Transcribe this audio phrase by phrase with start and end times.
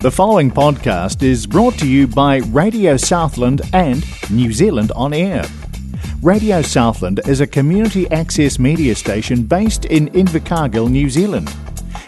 [0.00, 5.44] The following podcast is brought to you by Radio Southland and New Zealand On Air.
[6.22, 11.52] Radio Southland is a community access media station based in Invercargill, New Zealand.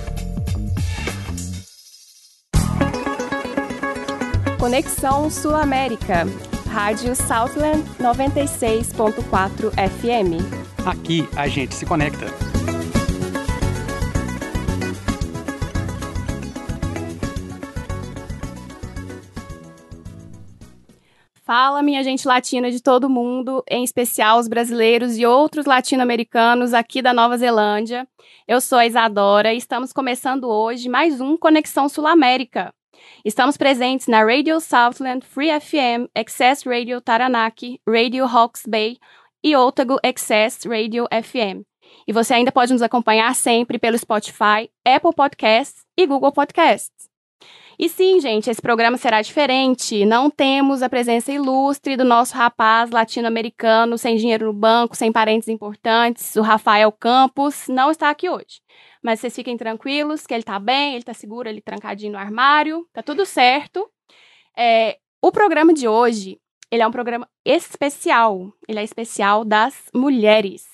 [4.69, 6.27] Conexão Sul-América,
[6.71, 10.45] Rádio Southland 96.4 FM.
[10.85, 12.26] Aqui a gente se conecta.
[21.43, 27.00] Fala, minha gente latina de todo mundo, em especial os brasileiros e outros latino-americanos aqui
[27.00, 28.07] da Nova Zelândia.
[28.46, 32.70] Eu sou a Isadora e estamos começando hoje mais um Conexão Sul-América.
[33.25, 38.98] Estamos presentes na Radio Southland, Free FM, Access Radio Taranaki, Radio Hawks Bay
[39.42, 41.62] e Otago Access Radio FM.
[42.06, 47.08] E você ainda pode nos acompanhar sempre pelo Spotify, Apple Podcasts e Google Podcasts.
[47.78, 50.05] E sim, gente, esse programa será diferente.
[50.05, 55.48] Não temos a presença ilustre do nosso rapaz latino-americano sem dinheiro no banco, sem parentes
[55.48, 58.61] importantes, o Rafael Campos, não está aqui hoje.
[59.03, 62.87] Mas vocês fiquem tranquilos que ele tá bem, ele tá seguro, ele trancadinho no armário,
[62.93, 63.89] tá tudo certo.
[64.57, 68.53] É, o programa de hoje, ele é um programa especial.
[68.69, 70.67] Ele é especial das mulheres.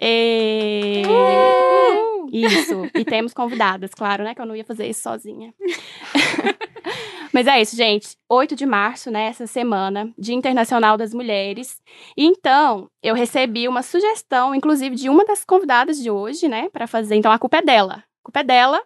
[0.00, 1.02] E...
[1.06, 2.28] Uh!
[2.30, 2.90] Isso.
[2.94, 4.34] E temos convidadas, claro, né?
[4.34, 5.54] Que eu não ia fazer isso sozinha.
[7.32, 8.16] Mas é isso, gente.
[8.28, 9.26] 8 de março, né?
[9.26, 11.80] Essa semana, Dia Internacional das Mulheres.
[12.16, 16.68] E então, eu recebi uma sugestão, inclusive, de uma das convidadas de hoje, né?
[16.70, 17.16] Para fazer.
[17.16, 17.94] Então, a culpa é dela.
[17.94, 18.82] A culpa é dela.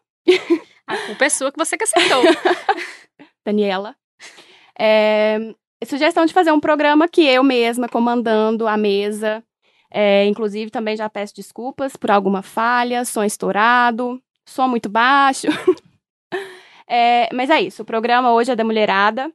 [0.86, 2.22] A culpa é sua que você que aceitou.
[3.44, 3.94] Daniela.
[4.78, 5.38] É,
[5.86, 9.42] sugestão de fazer um programa que eu mesma comandando a mesa.
[9.90, 15.48] É, inclusive, também já peço desculpas por alguma falha, som estourado, som muito baixo.
[16.86, 19.32] é, mas é isso, o programa hoje é da mulherada.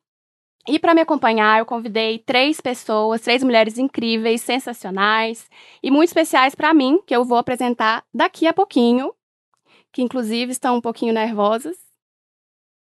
[0.68, 5.50] E para me acompanhar, eu convidei três pessoas, três mulheres incríveis, sensacionais
[5.82, 9.14] e muito especiais para mim, que eu vou apresentar daqui a pouquinho,
[9.94, 11.78] que inclusive estão um pouquinho nervosas.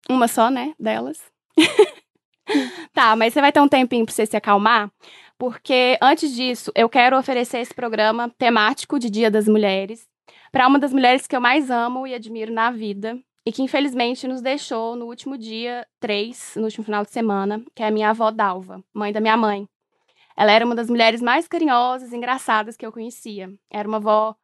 [0.09, 1.23] Uma só, né, delas.
[2.93, 4.91] tá, mas você vai ter um tempinho para você se acalmar,
[5.37, 10.05] porque antes disso, eu quero oferecer esse programa temático de Dia das Mulheres
[10.51, 14.27] para uma das mulheres que eu mais amo e admiro na vida e que infelizmente
[14.27, 18.09] nos deixou no último dia 3, no último final de semana, que é a minha
[18.09, 19.67] avó Dalva, mãe da minha mãe.
[20.35, 23.53] Ela era uma das mulheres mais carinhosas e engraçadas que eu conhecia.
[23.69, 24.35] Era uma avó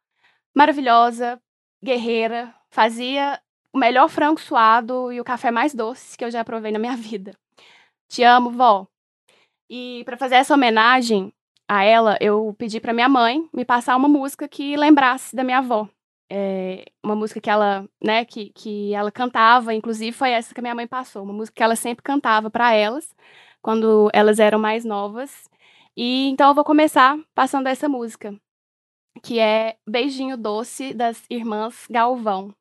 [0.54, 1.40] maravilhosa,
[1.82, 3.40] guerreira, fazia
[3.72, 6.96] o melhor frango suado e o café mais doce que eu já provei na minha
[6.98, 7.36] vida.
[8.08, 8.86] Te amo, vó.
[9.68, 11.32] E para fazer essa homenagem
[11.68, 15.58] a ela, eu pedi para minha mãe me passar uma música que lembrasse da minha
[15.58, 15.88] avó.
[16.30, 20.62] É, uma música que ela, né, que, que ela cantava, inclusive foi essa que a
[20.62, 23.14] minha mãe passou, uma música que ela sempre cantava para elas
[23.62, 25.48] quando elas eram mais novas.
[25.96, 28.34] E então eu vou começar passando essa música,
[29.22, 32.54] que é Beijinho Doce das Irmãs Galvão.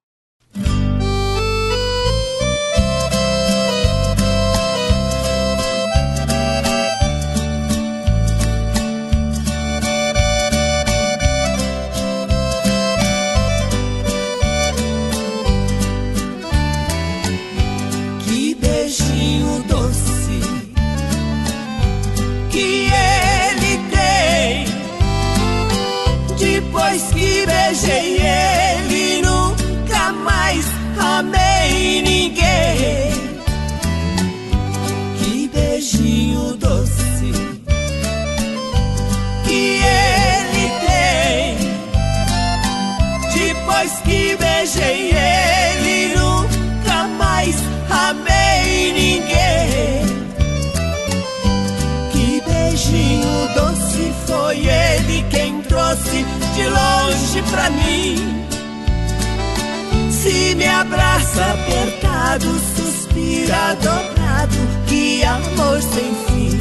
[61.39, 64.55] Apertado, suspira dobrado,
[64.87, 66.59] que amor sem fim.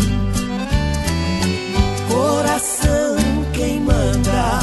[2.09, 3.17] Coração
[3.53, 4.61] quem manda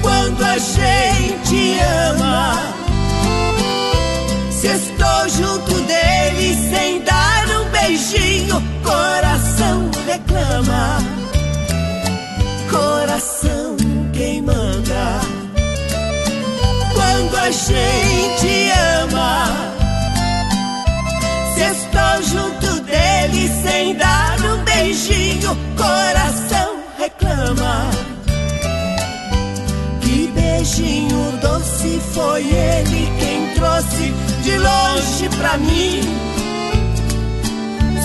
[0.00, 1.78] quando a gente
[2.08, 2.58] ama.
[4.50, 11.22] Se estou junto dele sem dar um beijinho, coração reclama
[12.72, 13.76] coração
[14.14, 14.91] quem manda
[17.42, 18.70] a gente
[19.02, 19.46] ama.
[21.54, 27.90] Se estou junto dele sem dar um beijinho, coração reclama.
[30.00, 36.00] Que beijinho doce foi ele quem trouxe de longe pra mim.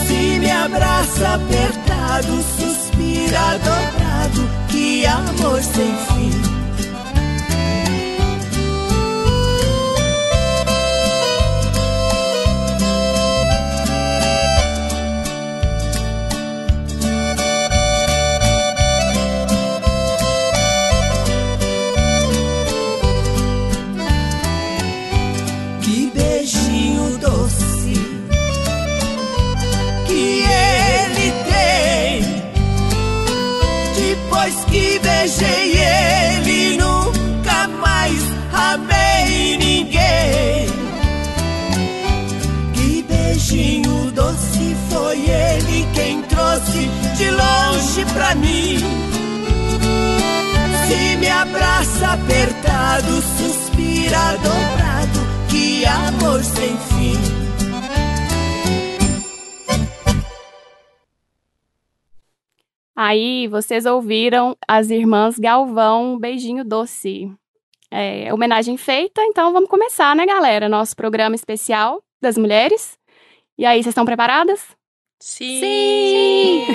[0.08, 6.47] Se me abraça apertado, suspira dobrado, que amor sem fim.
[63.48, 67.32] Aí vocês ouviram as irmãs Galvão, um beijinho doce.
[67.90, 70.68] É, homenagem feita, então vamos começar, né, galera?
[70.68, 73.00] Nosso programa especial das mulheres.
[73.58, 74.76] E aí, vocês estão preparadas?
[75.18, 76.66] Sim!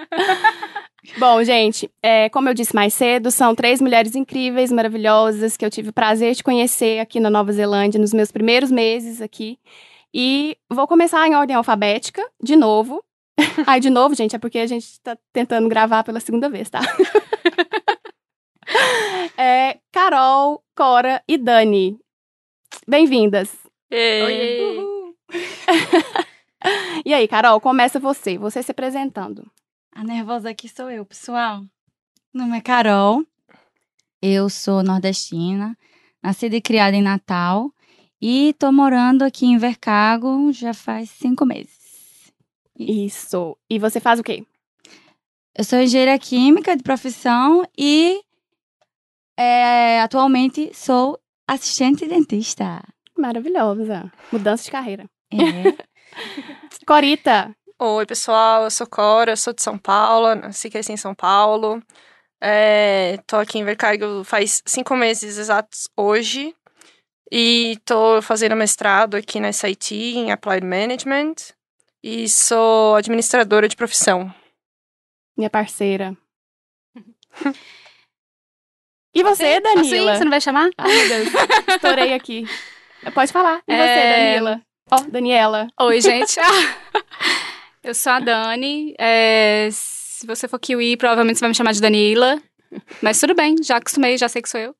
[1.20, 5.70] Bom, gente, é, como eu disse mais cedo, são três mulheres incríveis, maravilhosas, que eu
[5.70, 9.58] tive o prazer de conhecer aqui na Nova Zelândia nos meus primeiros meses aqui.
[10.14, 13.04] E vou começar em ordem alfabética, de novo.
[13.66, 16.80] Ai, de novo, gente, é porque a gente tá tentando gravar pela segunda vez, tá?
[19.38, 22.00] É, Carol, Cora e Dani.
[22.88, 23.54] Bem-vindas.
[23.92, 24.78] Oi.
[27.04, 29.48] E aí, Carol, começa você, você se apresentando.
[29.94, 31.60] A nervosa aqui sou eu, pessoal.
[32.34, 33.24] Meu nome é Carol.
[34.20, 35.78] Eu sou nordestina,
[36.20, 37.70] nascida e criada em Natal.
[38.20, 41.85] E tô morando aqui em Vercago já faz cinco meses.
[42.78, 43.56] Isso.
[43.70, 44.44] E você faz o quê?
[45.54, 48.20] Eu sou engenheira química de profissão e
[49.38, 51.18] é, atualmente sou
[51.48, 52.82] assistente dentista.
[53.16, 54.12] Maravilhosa.
[54.30, 55.06] Mudança de carreira.
[55.32, 55.86] É.
[56.86, 57.54] Corita.
[57.78, 61.14] Oi, pessoal, eu sou Cora, eu sou de São Paulo, nasci e cresci em São
[61.14, 61.82] Paulo.
[62.40, 66.54] É, tô aqui em Vercargo faz cinco meses exatos hoje.
[67.30, 71.55] E tô fazendo mestrado aqui na SIT, em Applied Management.
[72.08, 74.32] E sou administradora de profissão.
[75.36, 76.16] Minha parceira.
[79.12, 79.58] E você?
[79.60, 80.14] Danila?
[80.14, 80.68] Você não vai chamar?
[80.76, 81.28] Ai, meu Deus.
[81.68, 82.44] Estourei aqui.
[83.14, 83.62] Pode falar.
[83.66, 84.62] E você, É, Danila?
[84.90, 85.68] Ó, Daniela.
[85.80, 86.38] Oi, gente.
[86.38, 87.00] Ah,
[87.82, 88.94] eu sou a Dani.
[88.98, 92.38] É, se você for kiwi, provavelmente você vai me chamar de Danila.
[93.00, 94.76] Mas tudo bem, já acostumei, já sei que sou eu.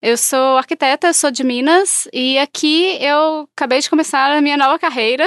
[0.00, 2.08] Eu sou arquiteta, sou de Minas.
[2.14, 5.26] E aqui eu acabei de começar a minha nova carreira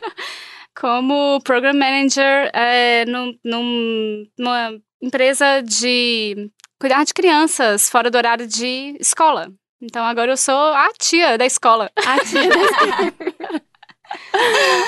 [0.80, 8.46] como Program Manager é, num- num- numa empresa de cuidar de crianças fora do horário
[8.46, 9.50] de escola.
[9.80, 11.90] Então agora eu sou a tia da escola.
[11.96, 13.58] A tia da-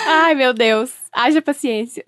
[0.06, 0.92] Ai, meu Deus.
[1.12, 2.02] Haja paciência.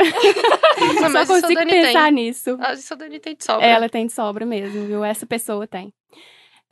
[1.00, 2.12] Não, Só consigo pensar tem.
[2.12, 2.56] nisso.
[2.60, 3.66] Ah, isso a Dani tem de sobra.
[3.66, 5.04] Ela tem de sobra mesmo, viu?
[5.04, 5.92] Essa pessoa tem.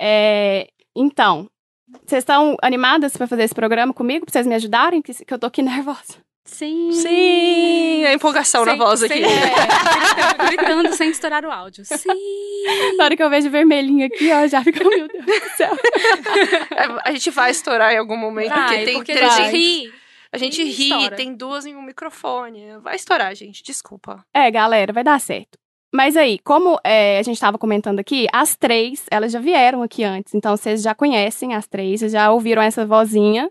[0.01, 1.49] É, então,
[2.07, 4.25] vocês estão animadas para fazer esse programa comigo?
[4.25, 5.03] Pra vocês me ajudarem?
[5.03, 6.15] Que, que eu tô aqui nervosa.
[6.51, 6.91] Sim.
[6.93, 9.23] Sim, a empolgação na voz sem- aqui.
[9.25, 11.85] é, gritando sem estourar o áudio.
[11.85, 12.09] Sim.
[12.97, 15.73] Na hora que eu vejo vermelhinho aqui, ó, já fica, meu Deus do céu.
[16.77, 19.57] É, A gente vai estourar em algum momento, Vai, porque tem porque três a gente
[19.57, 19.93] ri.
[20.33, 21.17] A gente ri, estoura.
[21.17, 22.79] tem duas em um microfone.
[22.83, 24.25] Vai estourar, gente, desculpa.
[24.35, 25.59] É, galera, vai dar certo.
[25.93, 30.05] Mas aí, como é, a gente estava comentando aqui, as três, elas já vieram aqui
[30.05, 30.35] antes.
[30.35, 33.51] Então, vocês já conhecem as três, vocês já ouviram essa vozinha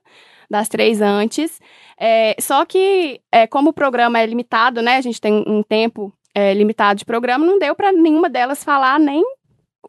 [0.49, 1.59] das três antes.
[1.99, 4.97] É, só que, é, como o programa é limitado, né?
[4.97, 8.99] A gente tem um tempo é, limitado de programa, não deu para nenhuma delas falar
[8.99, 9.23] nem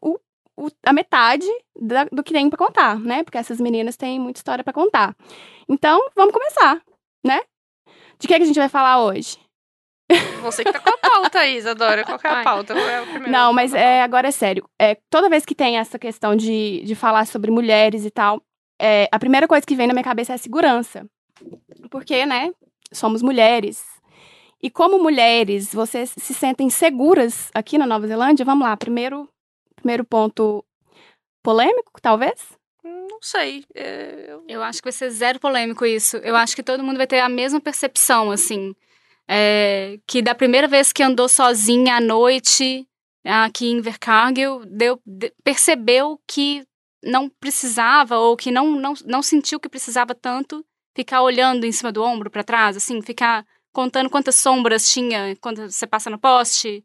[0.02, 0.18] o,
[0.56, 1.46] o- a metade
[1.80, 3.22] da- do que tem para contar, né?
[3.22, 5.14] Porque essas meninas têm muita história para contar.
[5.68, 6.80] Então, vamos começar,
[7.24, 7.40] né?
[8.18, 9.38] De que, que a gente vai falar hoje?
[10.42, 12.04] Você que tá com a pauta, Isadora.
[12.04, 12.74] Qual que é a pauta?
[12.74, 13.30] Qual é o primeiro?
[13.30, 14.68] Não, mas da é, agora é sério.
[14.80, 18.42] É, toda vez que tem essa questão de, de falar sobre mulheres e tal,
[18.80, 21.06] é, a primeira coisa que vem na minha cabeça é a segurança.
[21.90, 22.50] Porque, né,
[22.92, 23.84] somos mulheres.
[24.62, 28.44] E como mulheres, vocês se sentem seguras aqui na Nova Zelândia?
[28.44, 29.28] Vamos lá, primeiro,
[29.76, 30.64] primeiro ponto
[31.42, 32.40] polêmico, talvez?
[32.84, 33.64] Não sei.
[33.74, 36.16] é, eu- Eu acho que vai ser zero polêmico isso.
[36.18, 38.74] Eu acho que todo mundo vai ter a mesma percepção, assim.
[39.28, 42.86] É, que da primeira vez que andou sozinha à noite
[43.24, 46.64] aqui em Vercargill, deu, de- percebeu que
[47.02, 50.64] não precisava ou que não, não, não sentiu que precisava tanto
[50.94, 55.70] ficar olhando em cima do ombro para trás, assim, ficar contando quantas sombras tinha quando
[55.70, 56.84] você passa no poste,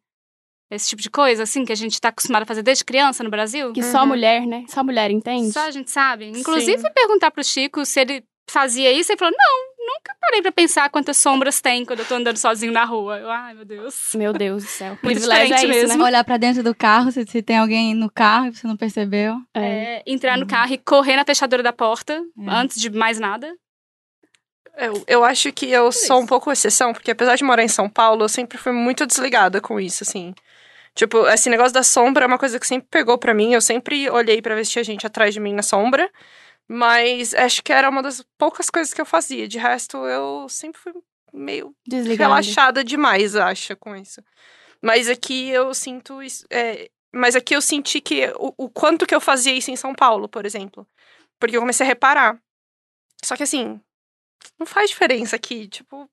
[0.72, 3.30] esse tipo de coisa, assim, que a gente tá acostumado a fazer desde criança no
[3.30, 3.72] Brasil.
[3.74, 4.08] Que só Uhum.
[4.08, 4.66] mulher, né?
[4.68, 5.52] Só mulher entende.
[5.52, 6.28] Só a gente sabe.
[6.30, 10.90] Inclusive, perguntar pro Chico se ele fazia isso, ele falou: não, nunca parei pra pensar
[10.90, 13.18] quantas sombras tem quando eu tô andando sozinho na rua.
[13.20, 14.12] Eu, ai, meu Deus.
[14.16, 14.98] Meu Deus do céu.
[15.04, 15.98] Muito Privilégio é diferente isso, mesmo.
[16.04, 16.10] né?
[16.10, 19.36] Olhar pra dentro do carro, se, se tem alguém no carro e você não percebeu.
[19.54, 19.66] É.
[19.66, 22.22] É, entrar no carro e correr na fechadura da porta, É.
[22.50, 23.54] antes de mais nada.
[24.78, 27.90] Eu, eu acho que eu sou um pouco exceção, porque apesar de morar em São
[27.90, 30.34] Paulo, eu sempre fui muito desligada com isso, assim.
[30.94, 33.54] Tipo, esse negócio da sombra é uma coisa que sempre pegou pra mim.
[33.54, 36.10] Eu sempre olhei pra ver se tinha gente atrás de mim na sombra.
[36.68, 39.48] Mas acho que era uma das poucas coisas que eu fazia.
[39.48, 40.94] De resto, eu sempre fui
[41.34, 42.30] meio Desligada.
[42.30, 44.22] relaxada demais, acho, com isso.
[44.82, 46.46] Mas aqui eu sinto isso.
[46.50, 49.94] é, mas aqui eu senti que o, o quanto que eu fazia isso em São
[49.94, 50.86] Paulo, por exemplo.
[51.40, 52.42] Porque eu comecei a reparar.
[53.24, 53.80] Só que assim,
[54.60, 55.68] não faz diferença aqui.
[55.68, 56.10] Tipo,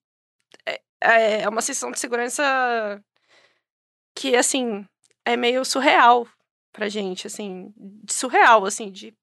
[0.67, 3.03] é, é uma sensação de segurança
[4.15, 4.87] que, assim,
[5.25, 6.27] é meio surreal
[6.73, 7.73] pra gente, assim.
[8.09, 9.15] Surreal, assim, de.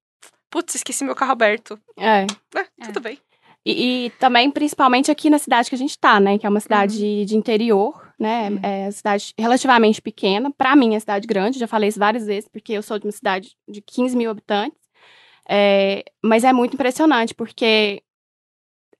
[0.49, 1.79] Putz, esqueci meu carro aberto.
[1.97, 2.25] É.
[2.55, 3.19] É, tudo bem.
[3.65, 6.37] E, e também, principalmente aqui na cidade que a gente tá, né?
[6.37, 7.25] Que é uma cidade Uhum.
[7.25, 8.49] de interior, né?
[8.63, 10.51] É uma cidade relativamente pequena.
[10.51, 11.59] Pra mim, é cidade grande.
[11.59, 14.79] Já falei isso várias vezes, porque eu sou de uma cidade de 15 mil habitantes.
[15.47, 18.03] É, mas é muito impressionante, porque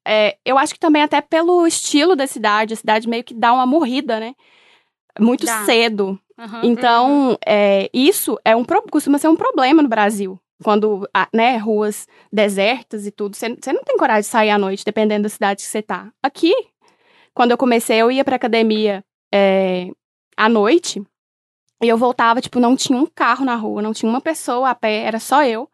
[0.06, 3.54] é, eu acho que também até pelo estilo da cidade, a cidade meio que dá
[3.54, 4.34] uma morrida, né?
[5.20, 5.66] Muito Dá.
[5.66, 6.20] cedo.
[6.38, 6.62] Aham.
[6.64, 10.40] Então, é, isso é um, costuma ser um problema no Brasil.
[10.64, 15.24] Quando, né, ruas desertas e tudo, você não tem coragem de sair à noite, dependendo
[15.24, 16.12] da cidade que você tá.
[16.22, 16.54] Aqui,
[17.34, 19.90] quando eu comecei, eu ia pra academia é,
[20.36, 21.02] à noite
[21.82, 24.76] e eu voltava, tipo, não tinha um carro na rua, não tinha uma pessoa a
[24.76, 25.70] pé, era só eu.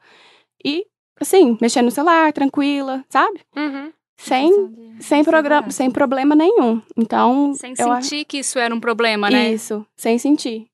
[0.63, 0.86] E,
[1.20, 3.42] assim, mexendo no celular, tranquila, sabe?
[3.56, 3.92] Uhum.
[4.18, 4.51] Sem,
[5.00, 6.82] sem, programa, sem problema nenhum.
[6.96, 9.51] Então, Sem acho- sentir que isso era um problema, né?
[9.51, 10.68] Isso, sem sentir.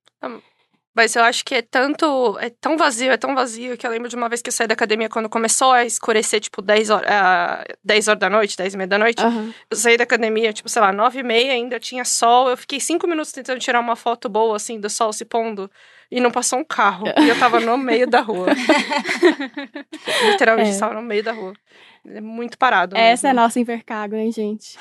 [0.94, 2.38] Mas eu acho que é tanto.
[2.40, 4.68] É tão vazio, é tão vazio que eu lembro de uma vez que eu saí
[4.68, 8.74] da academia quando começou a escurecer, tipo, 10 horas, ah, 10 horas da noite, 10
[8.74, 9.24] e meia da noite.
[9.24, 9.54] Aham.
[9.70, 12.50] Eu saí da academia, tipo, sei lá, 9 e meia, ainda tinha sol.
[12.50, 15.72] Eu fiquei 5 minutos tentando tirar uma foto boa, assim, do sol se pondo.
[16.12, 17.06] E não passou um carro.
[17.22, 18.48] E eu tava no meio da rua.
[20.32, 20.74] Literalmente, É.
[20.74, 21.54] estava no meio da rua.
[22.06, 22.98] É muito parado.
[22.98, 23.42] Essa é mesmo.
[23.44, 24.78] nossa Invercargo, hein, gente?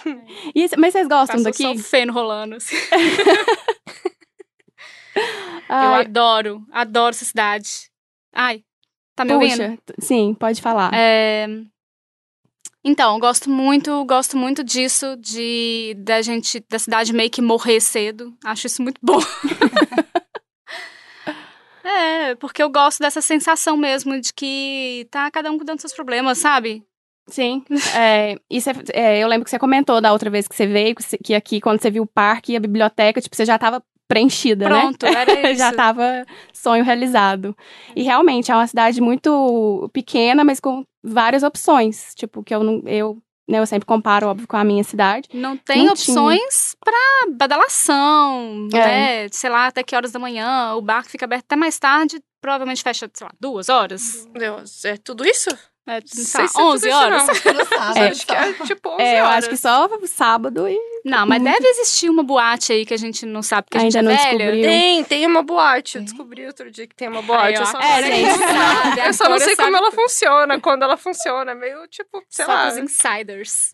[0.55, 1.79] E, mas vocês gostam Passou daqui?
[1.83, 2.57] só feno rolando.
[2.57, 2.75] assim.
[5.17, 5.23] Eu
[5.69, 7.91] Ai, adoro, adoro essa cidade.
[8.33, 8.63] Ai,
[9.15, 9.59] tá me ouvindo?
[9.59, 10.93] puxa, t- sim, pode falar.
[10.95, 11.47] É,
[12.85, 18.35] Então, gosto muito, gosto muito disso, de da gente, da cidade meio que morrer cedo.
[18.45, 19.19] Acho isso muito bom.
[21.85, 25.95] é, porque eu gosto dessa sensação mesmo de que tá cada um cuidando dos seus
[25.95, 26.83] problemas, sabe?
[27.29, 27.65] Sim.
[27.97, 30.95] É, e você- é, eu lembro que você comentou da outra vez que você veio,
[30.97, 33.83] que, que aqui, quando você viu o parque e a biblioteca, tipo, você já tava
[34.11, 35.13] preenchida, Pronto, né?
[35.15, 35.59] era isso.
[35.59, 37.57] já tava sonho realizado.
[37.97, 42.13] E realmente é uma cidade muito pequena, mas com várias opções.
[42.15, 42.83] Tipo, que eu não.
[42.87, 43.17] Eu,
[43.49, 45.29] né, eu sempre comparo, óbvio, com a minha cidade.
[45.33, 48.77] Não tem Não opções pra badalação, É.
[49.25, 49.29] né?
[49.31, 52.83] Sei lá, até que horas da manhã, o bar fica aberto até mais tarde, provavelmente
[52.83, 54.27] fecha, sei lá, duas horas.
[54.33, 55.51] Deus, é tudo isso?
[55.87, 57.27] É, Não sei sei lá, se é tudo 11 isso, horas.
[57.27, 57.35] não.
[57.35, 59.37] Sábado, É, Acho que é tipo 11 É, eu horas.
[59.39, 60.79] acho que só sábado e.
[61.05, 63.97] Não, mas deve existir uma boate aí que a gente não sabe porque a gente
[63.97, 64.37] Ainda é não velha.
[64.39, 64.63] descobriu.
[64.63, 65.97] Tem, tem uma boate.
[65.97, 67.47] Eu descobri outro dia que tem uma boate.
[67.47, 70.83] Aí, eu só, é, não sei sabe, eu só não sei como ela funciona, quando
[70.83, 71.55] ela funciona.
[71.55, 72.63] Meio tipo, sei Só lá.
[72.67, 73.71] pros insiders.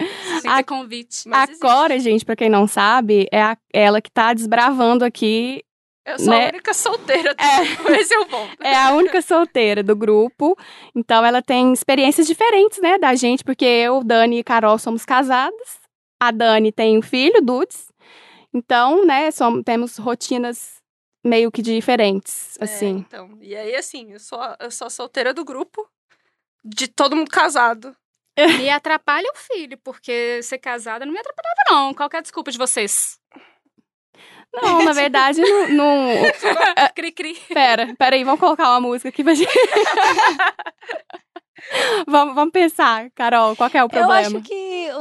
[0.47, 1.29] A- convite.
[1.29, 1.61] Mas a existe.
[1.61, 5.63] Cora, gente, pra quem não sabe, é a- ela que tá desbravando aqui
[6.07, 6.47] Eu sou né?
[6.47, 7.35] a única solteira.
[7.35, 7.65] do É.
[7.75, 8.57] grupo, Esse é o ponto.
[8.63, 10.57] é a única solteira do grupo.
[10.95, 15.81] Então ela tem experiências diferentes, né, da gente, porque eu, Dani e Carol somos casadas.
[16.21, 17.93] A Dani tem um filho, Dudes.
[18.55, 20.77] Então, né, somos, temos rotinas
[21.25, 23.05] meio que diferentes, É, assim.
[23.07, 23.37] então.
[23.41, 25.87] E aí, assim, eu sou, eu sou a solteira do grupo.
[26.65, 27.95] De todo mundo casado.
[28.59, 31.95] Me atrapalha o filho, porque ser casada não me atrapalhava, não.
[31.95, 33.19] Qual que é a desculpa de vocês?
[34.63, 35.69] Não, na verdade, não.
[35.69, 36.09] não...
[36.95, 37.37] Cri-cri.
[37.53, 39.53] Pera, pera aí, vamos colocar uma música aqui pra gente.
[42.07, 44.21] vamos, vamos pensar, Carol, qual que é o Eu problema?
[44.21, 44.55] acho que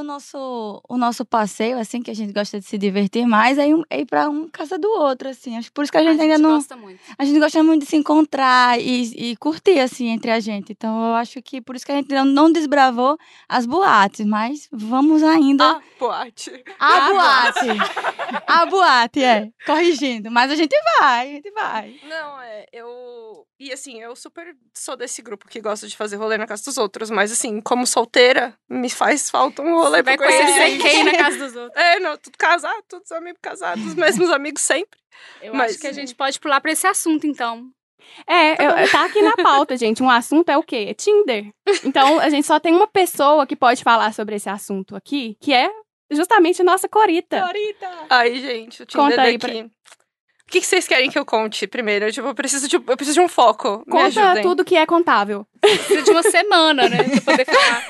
[0.05, 3.75] nosso, o nosso passeio, assim, que a gente gosta de se divertir mais, é ir,
[3.89, 5.57] é ir pra um casa do outro, assim.
[5.57, 6.55] Acho que por isso que a gente, ainda não.
[6.55, 6.99] gosta muito.
[7.17, 10.71] A gente gosta muito de se encontrar e, e curtir, assim, entre a gente.
[10.71, 13.17] Então, eu acho que por isso que a gente não, não desbravou
[13.49, 15.71] as boates, mas vamos ainda.
[15.71, 16.63] A boate.
[16.79, 18.45] A boate!
[18.47, 19.49] A boate, é.
[19.65, 20.31] Corrigindo.
[20.31, 21.95] Mas a gente vai, a gente vai.
[22.07, 23.45] Não, é, eu.
[23.57, 26.77] E assim, eu super sou desse grupo que gosta de fazer rolê na casa dos
[26.77, 30.81] outros, mas assim, como solteira, me faz falta um rolê Vai pra conhecer conhecer gente.
[30.83, 31.71] quem na casa dos outros.
[31.81, 34.99] É, não, tudo casado, todos amigos casados, os mesmos amigos sempre.
[35.41, 37.69] Eu Mas- acho que a gente pode pular pra esse assunto, então.
[38.27, 40.03] É, eu- tá aqui na pauta, gente.
[40.03, 40.87] Um assunto é o quê?
[40.89, 41.49] É Tinder.
[41.85, 45.53] Então, a gente só tem uma pessoa que pode falar sobre esse assunto aqui, que
[45.53, 45.69] é
[46.11, 47.49] justamente a nossa Corita.
[48.09, 49.71] Ai, gente, o Conta Tinder aí daqui.
[50.47, 52.05] O que, que vocês querem que eu conte primeiro?
[52.05, 53.79] Eu, tipo, eu preciso de, eu preciso de um foco.
[53.79, 54.43] Me Conta ajudem.
[54.43, 55.45] tudo que é contável.
[55.59, 57.03] Precisa de uma semana, né?
[57.03, 57.87] Pra poder falar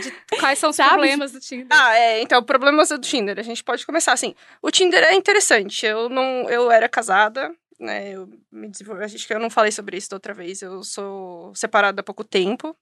[0.00, 0.90] de quais são os Sabe?
[0.90, 1.66] problemas do Tinder.
[1.70, 3.38] Ah, é, então, problemas do Tinder.
[3.38, 4.34] A gente pode começar assim.
[4.62, 5.84] O Tinder é interessante.
[5.84, 6.48] Eu não.
[6.48, 8.12] Eu era casada, né?
[8.14, 9.04] Eu me desenvolvi.
[9.04, 10.62] Acho que eu não falei sobre isso da outra vez.
[10.62, 12.74] Eu sou separada há pouco tempo,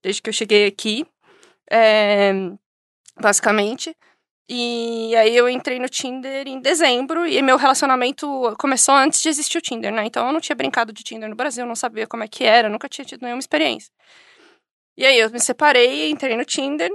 [0.00, 1.04] desde que eu cheguei aqui.
[1.68, 2.32] É,
[3.20, 3.96] basicamente.
[4.52, 8.26] E aí eu entrei no Tinder em dezembro e meu relacionamento
[8.58, 10.04] começou antes de existir o Tinder, né?
[10.04, 12.68] Então eu não tinha brincado de Tinder no Brasil, não sabia como é que era,
[12.68, 13.92] nunca tinha tido nenhuma experiência.
[14.96, 16.90] E aí eu me separei, entrei no Tinder,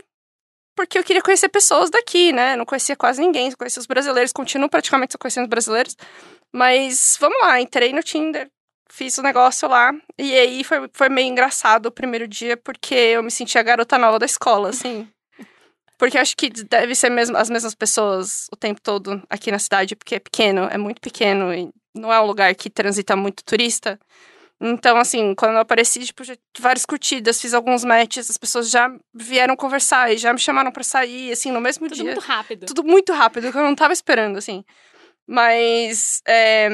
[0.76, 2.58] porque eu queria conhecer pessoas daqui, né?
[2.58, 5.96] Não conhecia quase ninguém, conhecia os brasileiros, continuo praticamente só conhecendo os brasileiros.
[6.54, 8.50] Mas vamos lá, entrei no Tinder,
[8.92, 13.24] fiz o negócio lá, e aí foi, foi meio engraçado o primeiro dia, porque eu
[13.24, 15.08] me senti a garota nova da escola, assim.
[15.98, 19.60] Porque eu acho que deve ser mesmo as mesmas pessoas o tempo todo aqui na
[19.60, 23.44] cidade, porque é pequeno, é muito pequeno, e não é um lugar que transita muito
[23.44, 24.00] turista.
[24.60, 26.24] Então, assim, quando eu apareci, tipo,
[26.60, 30.84] várias curtidas, fiz alguns matches, as pessoas já vieram conversar e já me chamaram pra
[30.84, 32.06] sair, assim, no mesmo Tudo dia.
[32.06, 32.66] muito rápido.
[32.66, 34.64] Tudo muito rápido, que eu não tava esperando, assim.
[35.28, 36.70] Mas, é,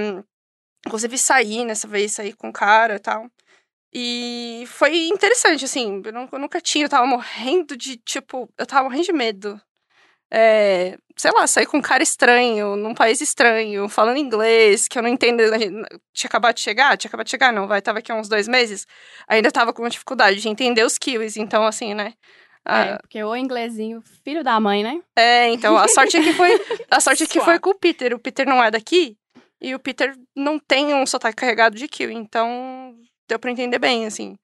[0.86, 3.25] inclusive, saí nessa vez, saí com o cara e tal.
[3.93, 8.65] E foi interessante, assim, eu, não- eu nunca tinha, eu tava morrendo de, tipo, eu
[8.65, 9.60] tava morrendo de medo.
[10.33, 15.01] É, sei lá, sair com um cara estranho, num país estranho, falando inglês, que eu
[15.03, 15.43] não entendo.
[16.13, 16.98] Tinha acabado de chegar?
[16.98, 18.87] Tinha acabado de chegar, não, vai, tava aqui há uns dois meses.
[19.27, 22.13] Ainda tava com uma dificuldade de entender os kiwis, então, assim, né?
[22.66, 25.01] ah, É, porque o inglesinho, filho da mãe, né?
[25.18, 26.51] é, então, a sorte é que foi.
[26.89, 28.13] A sorte é que foi com o Peter.
[28.13, 29.18] O Peter não é daqui.
[29.59, 32.16] E o Peter não tem um sotaque carregado de kiwi.
[32.16, 32.96] Então,
[33.27, 34.36] deu pra entender bem, assim.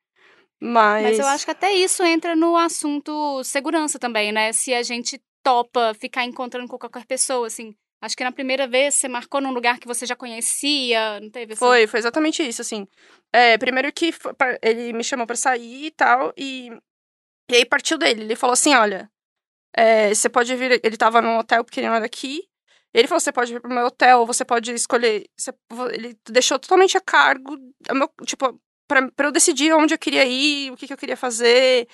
[0.60, 1.04] Mas.
[1.04, 4.52] Mas eu acho que até isso entra no assunto segurança também, né?
[4.54, 7.76] Se a gente topa ficar encontrando com qualquer pessoa, assim.
[8.02, 11.54] Acho que na primeira vez você marcou num lugar que você já conhecia, não teve
[11.54, 11.60] assim?
[11.60, 12.88] Foi, foi exatamente isso, assim.
[13.34, 16.70] É, primeiro que foi ele me chamou pra sair e tal, e,
[17.52, 18.22] e aí partiu dele.
[18.24, 19.10] Ele falou assim: olha,
[19.76, 20.80] é, você pode vir.
[20.84, 22.44] Ele tava num hotel porque ele não é daqui.
[22.94, 25.26] Ele falou: você pode vir pro meu hotel, você pode escolher.
[25.38, 25.52] você-
[25.94, 27.58] ele deixou totalmente a cargo,
[27.90, 31.17] a meu- tipo, pra eu decidir onde eu queria ir, o que, que eu queria
[31.17, 31.88] fazer.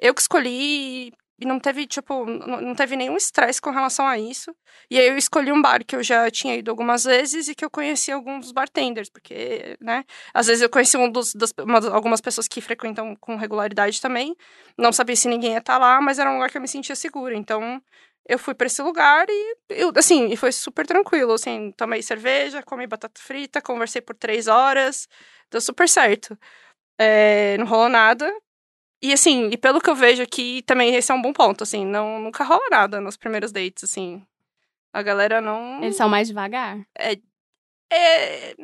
[0.00, 1.12] Eu que escolhi.
[1.40, 4.52] E não teve, tipo, não, teve nenhum estresse com relação a isso.
[4.90, 7.64] E aí eu escolhi um bar que eu já tinha ido algumas vezes e que
[7.64, 10.04] eu conheci alguns bartenders, porque, né?
[10.34, 14.34] Às vezes eu conheci um dos, das, uma- algumas pessoas que frequentam com regularidade também.
[14.76, 16.96] Não sabia se ninguém ia estar lá, mas era um lugar que eu me sentia
[16.96, 17.36] segura.
[17.36, 17.80] Então,
[18.28, 21.72] eu fui pra esse lugar e, eu, assim, e foi super tranquilo, assim.
[21.72, 25.08] Tomei cerveja, comi batata frita, conversei por três horas.
[25.50, 26.38] Deu super certo.
[27.00, 28.30] É, não rolou nada.
[29.02, 31.86] E assim, e pelo que eu vejo aqui, também esse é um bom ponto, assim,
[31.86, 34.22] não, nunca rola nada nos primeiros dates, assim.
[34.92, 35.82] A galera não.
[35.82, 36.78] Eles são mais devagar.
[37.90, 38.54] É,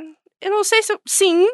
[0.41, 0.93] eu não sei se.
[0.93, 1.47] eu- Sim.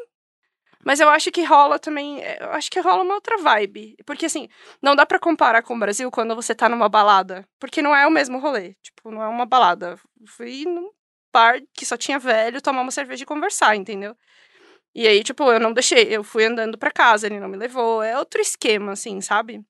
[0.85, 2.21] Mas eu acho que rola também.
[2.23, 3.97] é, Eu acho que rola uma outra vibe.
[4.07, 4.49] Porque, assim,
[4.83, 7.47] não dá pra comparar com o Brasil quando você tá numa balada.
[7.59, 8.75] Porque não é o mesmo rolê.
[8.83, 9.99] Tipo, não é uma balada.
[10.27, 10.91] Fui num
[11.33, 14.17] bar que só tinha velho, tomar uma cerveja e conversar, entendeu?
[14.95, 16.05] E aí, tipo, eu não deixei.
[16.15, 18.03] Eu fui andando pra casa, ele não me levou.
[18.03, 19.63] É outro esquema, assim, sabe?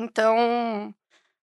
[0.00, 0.94] Então,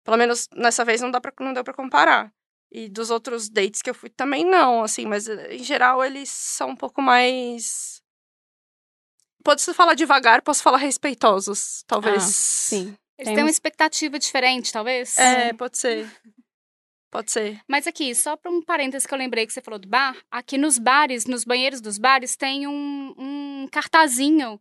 [0.03, 2.31] pelo menos nessa vez não, dá pra, não deu pra comparar.
[2.71, 6.29] E dos outros dates que eu fui também não, assim, mas eh, em geral eles
[6.29, 7.98] são um pouco mais.
[9.43, 12.23] Pode-se falar devagar, posso falar respeitosos, talvez.
[12.23, 12.95] Ah, sim.
[13.17, 15.17] Eles têm uma expectativa diferente, talvez?
[15.17, 16.09] É, pode ser.
[17.11, 17.59] Pode ser.
[17.67, 20.57] Mas aqui, só para um parênteses que eu lembrei que você falou do bar, aqui
[20.57, 24.59] nos bares, nos banheiros dos bares, tem um, um cartazinho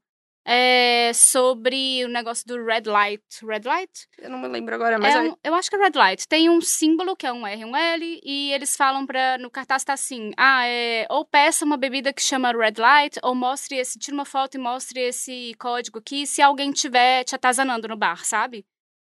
[0.50, 3.22] é, sobre o negócio do red light.
[3.42, 3.90] Red light?
[4.18, 6.26] Eu não me lembro agora, mas É um- eu acho que é red light.
[6.26, 9.36] Tem um símbolo, que é um R e um L, e eles falam pra.
[9.36, 11.06] No cartaz tá assim: ah, é.
[11.10, 13.98] Ou peça uma bebida que chama red light, ou mostre esse.
[13.98, 18.24] Tira uma foto e mostre esse código aqui se alguém tiver te atazanando no bar,
[18.24, 18.64] sabe?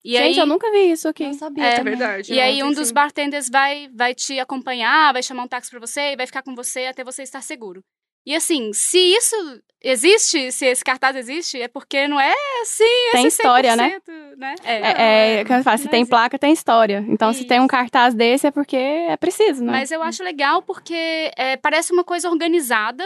[0.08, 1.26] E Gente, aí, eu nunca vi isso aqui.
[1.26, 2.32] Não sabia É, é verdade.
[2.32, 2.93] e aí um dos sim.
[2.93, 6.54] bartenders vai, vai te acompanhar, vai chamar um táxi pra você e vai ficar com
[6.54, 7.84] você até você estar seguro.
[8.26, 9.36] E assim, se isso
[9.82, 13.90] existe, se esse cartaz existe, é porque não é assim, Tem esse história, né?
[14.06, 14.56] 100%, né?
[14.64, 16.10] É, é, como eu falo, se tem existe.
[16.10, 17.06] placa, tem história.
[17.08, 17.70] Então, se tem um Isso.
[17.70, 19.72] cartaz desse, é porque é preciso, né?
[19.74, 23.06] Mas eu acho legal porque é, parece uma coisa organizada,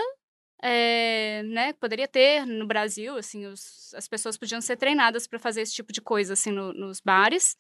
[0.64, 1.74] é, né?
[1.74, 5.92] Poderia ter no Brasil, assim, os- as pessoas podiam ser treinadas para fazer esse tipo
[5.92, 7.58] de coisa, assim, no- nos bares.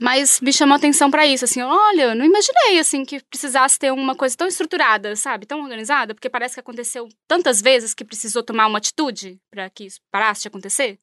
[0.00, 3.78] Mas me chamou a atenção para isso, assim, olha, eu não imaginei, assim, que precisasse
[3.78, 5.44] ter uma coisa tão estruturada, sabe?
[5.44, 9.84] Tão organizada, porque parece que aconteceu tantas vezes que precisou tomar uma atitude para que
[9.84, 10.98] isso parasse de acontecer.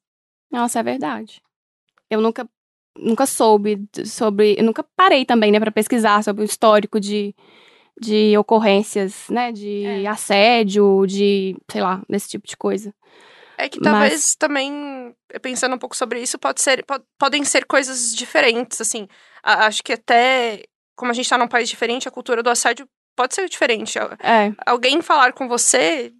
[0.50, 1.40] Nossa, é verdade.
[2.10, 2.48] Eu nunca,
[2.96, 4.56] nunca soube sobre.
[4.58, 7.32] Eu nunca parei também, né, pra pesquisar sobre o histórico de,
[8.00, 9.52] de ocorrências, né?
[9.52, 10.06] De É.
[10.08, 12.92] assédio, de, sei lá, desse tipo de coisa.
[13.60, 17.64] É que Mas- talvez também, pensando um pouco sobre isso, pode ser, po- podem ser
[17.66, 19.08] coisas diferentes, assim.
[19.42, 20.62] A- acho que até,
[20.96, 23.98] como a gente tá num país diferente, a cultura do assédio pode ser diferente.
[23.98, 26.12] É, Alguém falar com você...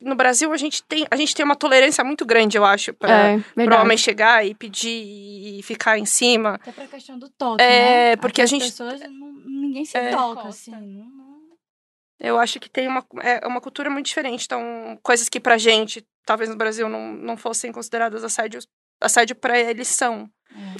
[0.00, 3.10] No Brasil, a gente tem, a gente tem uma tolerância muito grande, eu acho, pra,
[3.32, 3.82] é, verdade.
[3.82, 6.54] homem chegar e pedir e ficar em cima.
[6.56, 8.16] Até pra questão do toque, É, né?
[8.16, 10.10] porque Aqui a as gente- pessoas, não- ninguém se É.
[10.10, 10.70] toca, assim.
[10.70, 11.29] não-
[12.20, 14.44] Eu acho que tem uma, é uma cultura muito diferente.
[14.44, 18.60] Então, coisas que pra gente, talvez no Brasil, não, não fossem consideradas assédio,
[19.00, 20.28] assédio pra eles são.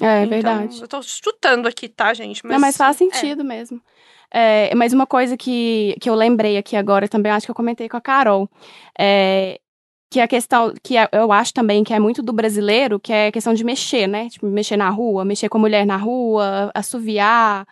[0.01, 0.81] É, Então, verdade.
[0.83, 2.45] Eu tô chutando aqui, tá, gente?
[2.45, 3.81] Não, mas faz sentido mesmo.
[4.33, 7.89] É, mas uma coisa que, que eu lembrei aqui agora também, acho que eu comentei
[7.89, 8.49] com a Carol,
[8.99, 9.59] é,
[10.09, 13.29] que a questão, que é- eu acho também que é muito do brasileiro, que é
[13.29, 14.29] a questão de mexer, né?
[14.29, 17.67] Tipo, mexer na rua, mexer com a mulher na rua, assoviar.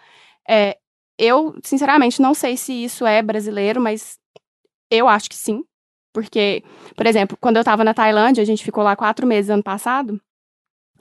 [0.49, 0.77] É,
[1.19, 4.19] eu, sinceramente, não sei se isso é brasileiro, mas
[4.91, 5.65] eu acho que sim.
[6.13, 6.63] Porque,
[6.97, 10.21] por exemplo, quando eu tava na Tailândia, a gente ficou lá quatro meses ano passado,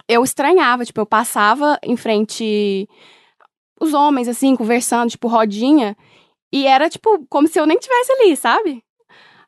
[0.08, 2.88] eu estranhava, tipo, eu passava em frente
[3.80, 5.96] os homens, assim, conversando, tipo, rodinha.
[6.52, 8.84] E era, tipo, como se eu nem tivesse ali, sabe?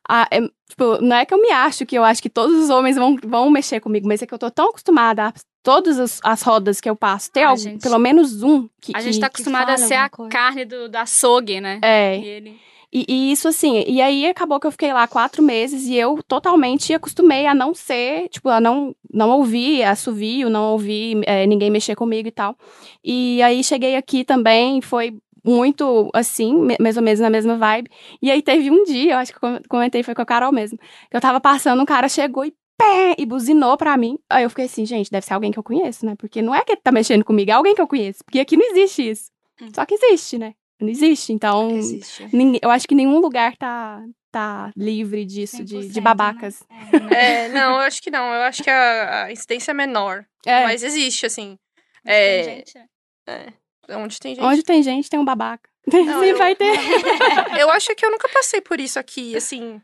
[0.07, 2.69] Ah, é, tipo, não é que eu me acho que eu acho que todos os
[2.69, 5.33] homens vão, vão mexer comigo, mas é que eu tô tão acostumada a
[5.73, 7.81] todas as, as rodas que eu passo, Ah, algum- gente.
[7.81, 8.91] pelo menos um que.
[8.95, 10.31] A gente que- tá acostumada a ser a coisa.
[10.31, 11.79] carne do, do açougue, né?
[11.83, 12.17] É.
[12.17, 12.59] E ele...
[12.91, 16.23] E, e isso, assim, e aí acabou que eu fiquei lá quatro meses e eu
[16.27, 21.69] totalmente acostumei a não ser, tipo, a não, não ouvir assovio, não ouvir é, ninguém
[21.69, 22.55] mexer comigo e tal.
[23.03, 27.91] E aí cheguei aqui também, foi muito assim, mais ou menos na mesma vibe.
[28.23, 30.51] E aí teve um dia, eu acho que eu com- comentei, foi com a Carol
[30.51, 30.79] mesmo,
[31.11, 34.17] que eu tava passando, um cara chegou e pé, e buzinou pra mim.
[34.29, 36.15] Aí eu fiquei assim, gente, deve ser alguém que eu conheço, né?
[36.17, 38.23] Porque não é que ele tá mexendo comigo, é alguém que eu conheço.
[38.23, 39.29] Porque aqui não existe isso.
[39.61, 39.67] Hum.
[39.75, 40.53] Só que existe, né?
[40.79, 41.71] Não existe, então...
[41.75, 42.27] Existe.
[42.31, 46.63] Ninguém- eu acho que nenhum lugar tá, tá livre disso, de, 100%, de babacas.
[46.69, 47.09] né?
[47.11, 48.33] É, É, não, eu acho que não.
[48.33, 50.25] Eu acho que a, a incidência é menor.
[50.45, 51.59] É, Mas existe, assim.
[52.05, 52.79] Tem É, gente,
[53.27, 53.53] né?
[53.91, 54.43] onde tem gente.
[54.45, 55.69] onde tem gente, tem um babaca.
[55.91, 56.71] Não, eu- vai ter.
[57.59, 59.81] Eu acho que eu nunca passei por isso aqui, assim.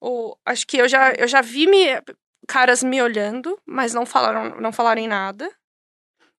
[0.00, 1.86] O, acho que eu já, eu já vi me,
[2.46, 5.50] caras me olhando, mas não falaram, não falaram nada.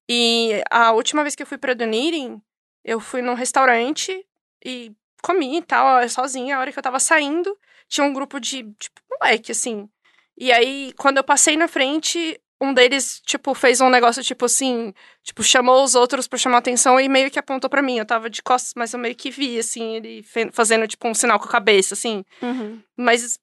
[0.10, 2.42] E a última vez que eu fui pra Dunedin,
[2.84, 4.26] eu fui num restaurante
[4.64, 4.92] e
[5.22, 6.56] comi e tal, sozinha.
[6.56, 9.90] A hora que eu tava saindo, tinha um grupo de, tipo, moleque, assim.
[10.38, 14.94] E aí, quando eu passei na frente, um deles, tipo, fez um negócio, tipo assim,
[15.24, 17.98] tipo, chamou os outros pra chamar atenção e meio que apontou pra mim.
[17.98, 21.40] Eu tava de costas, mas eu meio que vi, assim, ele fazendo, tipo, um sinal
[21.40, 22.24] com a cabeça, assim.
[22.42, 23.40] Uhum, Mas,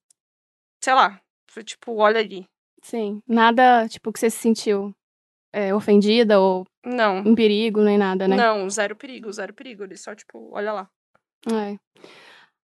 [0.81, 2.47] sei lá, foi tipo, olha ali.
[2.85, 3.19] Sim.
[3.27, 4.95] Nada, tipo, que você se sentiu
[5.51, 7.17] é, ofendida ou Não.
[7.25, 8.35] em perigo, nem nada, né?
[8.35, 9.83] Não, zero perigo, zero perigo.
[9.83, 10.89] Ele só, tipo, olha lá.
[11.51, 11.75] É.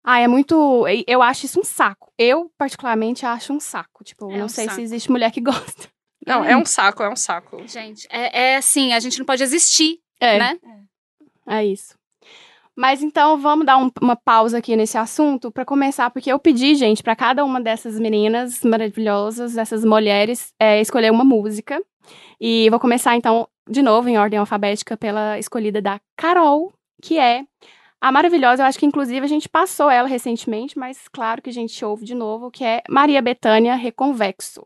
[0.04, 0.86] Ah, é muito.
[1.08, 2.14] Eu acho isso um saco.
[2.20, 4.04] Eu, particularmente, acho um saco.
[4.04, 4.76] Tipo, É não um sei saco.
[4.76, 5.90] se existe mulher que gosta.
[6.26, 7.68] Não, é um saco, é um saco.
[7.68, 10.38] Gente, é, é assim, a gente não pode existir, É.
[10.38, 10.60] né?
[11.48, 11.98] É isso.
[12.76, 16.74] Mas então vamos dar um- uma pausa aqui nesse assunto para começar, porque eu pedi,
[16.76, 21.82] gente, para cada uma dessas meninas maravilhosas, dessas mulheres, é, escolher uma música.
[22.40, 27.44] E vou começar então de novo em ordem alfabética pela escolhida da Carol, que é
[28.00, 28.64] a maravilhosa.
[28.64, 32.06] Eu acho que inclusive a gente passou ela recentemente, mas claro que a gente ouve
[32.06, 34.66] de novo, que é Maria Bethânia Reconvexo.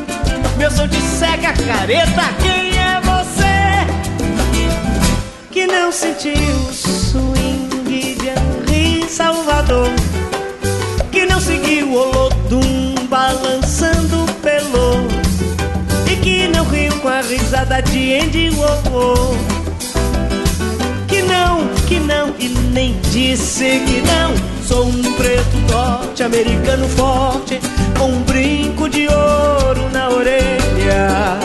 [0.61, 2.21] Meu som te cega, careta.
[2.39, 3.83] Quem é você
[5.49, 9.89] que não sentiu o swing de Henri Salvador?
[11.11, 15.07] Que não seguiu o Olodum balançando pelo
[16.05, 19.35] E que não riu com a risada de Andy Warhol
[21.07, 27.59] Que não, que não e nem disse que não Sou um preto norte-americano forte
[27.97, 28.21] Com um
[28.81, 31.39] brinco de ouro na orelha.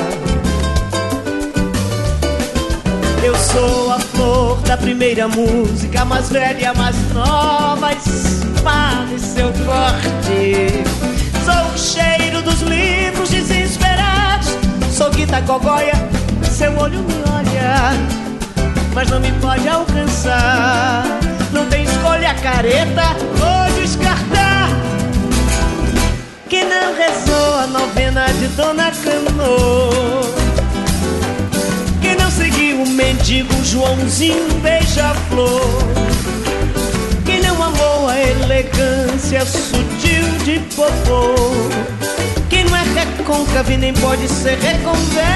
[3.22, 10.84] Eu sou a flor da primeira música Mais velha, mais nova Espada e seu corte.
[11.44, 14.48] Sou o cheiro dos livros desesperados
[14.90, 15.92] Sou Guita Gogóia
[16.42, 17.92] Seu olho me olha
[18.92, 21.04] Mas não me pode alcançar.
[21.52, 23.02] Não tem escolha careta
[23.40, 24.45] Ou descartar
[26.48, 30.20] Que não rezou a novena de Dona Cano.
[32.00, 35.82] Que não seguiu o mendigo Joãozinho beija-flor.
[37.24, 41.34] Que não amou a elegância sutil de popô.
[42.48, 45.26] Que não é recôncavo e nem pode ser reconverso.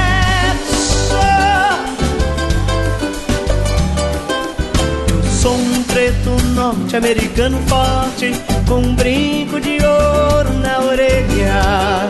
[5.42, 8.32] Sou um preto norte-americano forte
[8.70, 12.08] Com um brinco de ouro na orelha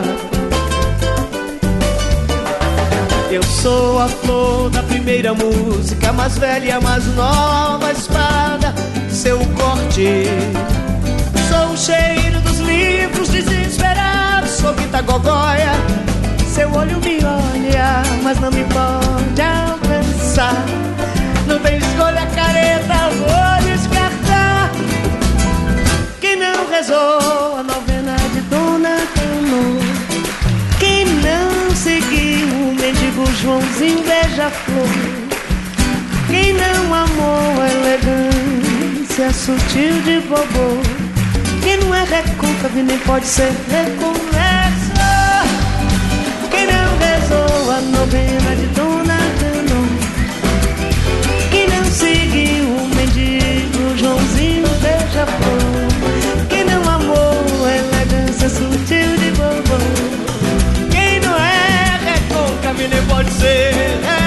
[3.31, 8.75] Eu sou a flor da primeira música, mais velha, mais nova espada,
[9.09, 10.25] seu corte.
[11.49, 15.71] Sou o cheiro dos livros desesperados, sou Guita Gogóia.
[16.45, 20.63] Seu olho me olha, mas não me pode alcançar.
[21.47, 23.60] Não tem escolha careta, vou
[26.71, 29.79] rezou a novena de Dona Cano?
[30.79, 34.87] Quem não seguiu o mendigo Joãozinho beija-flor
[36.27, 40.81] Quem não amou a elegância sutil de bobô
[41.61, 44.91] Quem não é recôncavo nem pode ser reconverso
[46.49, 49.89] Quem não rezou a novena de Dona Cano.
[51.51, 55.80] Quem não seguiu o mendigo Joãozinho beija-flor
[63.39, 64.20] recôncavo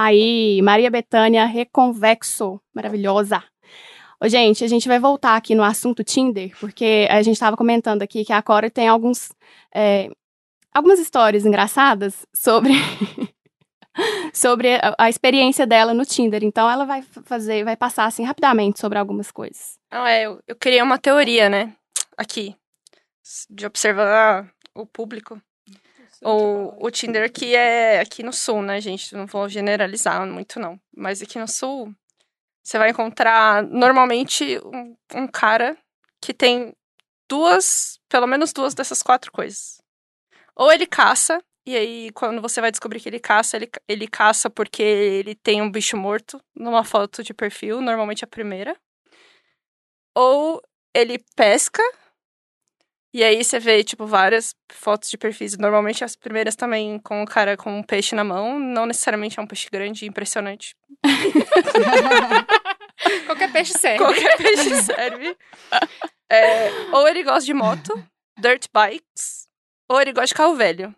[0.00, 3.42] Aí, Maria Bethânia Reconvexo, maravilhosa.
[4.22, 8.00] Ô, gente, a gente vai voltar aqui no assunto Tinder, porque a gente estava comentando
[8.02, 9.32] aqui que a Cora tem alguns,
[9.74, 10.08] é,
[10.72, 12.74] algumas histórias engraçadas sobre,
[14.32, 16.44] sobre a, a experiência dela no Tinder.
[16.44, 19.80] Então, ela vai fazer, vai passar assim rapidamente sobre algumas coisas.
[19.90, 21.74] Não, é, eu, eu criei uma teoria, né?
[22.16, 22.54] Aqui.
[23.50, 25.42] De observar o público.
[26.22, 29.14] Ou o Tinder aqui é aqui no sul, né, gente?
[29.14, 30.80] Não vou generalizar muito, não.
[30.96, 31.94] Mas aqui no sul,
[32.62, 35.76] você vai encontrar normalmente um, um cara
[36.20, 36.74] que tem
[37.28, 39.80] duas, pelo menos duas dessas quatro coisas.
[40.56, 44.50] Ou ele caça, e aí quando você vai descobrir que ele caça, ele, ele caça
[44.50, 48.76] porque ele tem um bicho morto numa foto de perfil, normalmente a primeira.
[50.14, 50.60] Ou
[50.92, 51.82] ele pesca,
[53.18, 55.56] e aí você vê, tipo, várias fotos de perfis.
[55.58, 58.58] Normalmente as primeiras também com o cara com um peixe na mão.
[58.58, 60.74] Não necessariamente é um peixe grande e impressionante.
[63.26, 63.98] Qualquer peixe serve.
[63.98, 65.36] Qualquer peixe serve.
[66.30, 68.02] É, ou ele gosta de moto,
[68.38, 69.46] dirt bikes,
[69.88, 70.94] ou ele gosta de carro velho.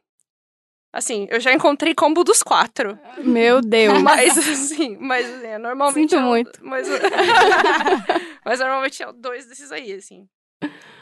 [0.92, 2.98] Assim, eu já encontrei combo dos quatro.
[3.18, 4.02] Meu Deus.
[4.02, 6.00] Mas, assim, mas assim, é, normalmente.
[6.11, 6.59] Sinto é o- muito.
[6.64, 6.88] Mas,
[8.44, 10.26] mas normalmente é dois desses aí, assim.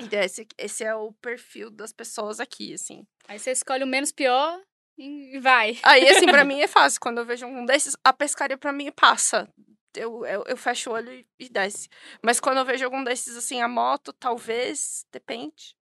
[0.01, 3.07] Então, esse, esse é o perfil das pessoas aqui, assim.
[3.27, 4.61] Aí você escolhe o menos pior
[4.97, 5.79] e vai.
[5.83, 7.01] Aí, assim, pra mim é fácil.
[7.01, 9.49] Quando eu vejo um desses, a pescaria pra mim passa.
[9.94, 11.88] Eu, eu, eu fecho o olho e, e desce.
[12.23, 15.77] Mas quando eu vejo algum desses, assim, a moto, talvez, depende.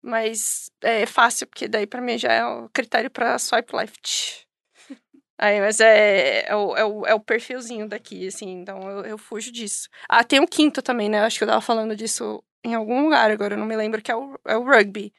[0.00, 4.46] Mas é fácil, porque daí pra mim já é o critério pra swipe left.
[5.38, 9.18] Aí, mas é, é, o, é, o, é o perfilzinho daqui, assim, então eu, eu
[9.18, 9.88] fujo disso.
[10.08, 11.20] Ah, tem um quinto também, né?
[11.20, 14.10] Acho que eu tava falando disso em algum lugar agora, eu não me lembro, que
[14.10, 15.12] é o, é o rugby.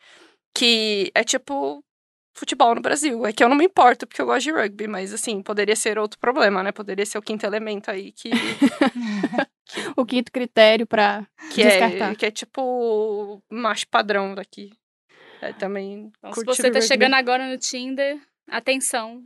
[0.53, 1.83] Que é tipo
[2.35, 3.25] futebol no Brasil.
[3.25, 5.97] É que eu não me importo, porque eu gosto de rugby, mas assim, poderia ser
[5.99, 6.71] outro problema, né?
[6.71, 8.29] Poderia ser o quinto elemento aí que,
[9.95, 12.11] O quinto critério pra que, descartar.
[12.11, 14.71] é, que é tipo macho padrão daqui.
[15.41, 16.87] É, também Então, se você tá rugby.
[16.87, 19.21] chegando agora no Tinder, atenção.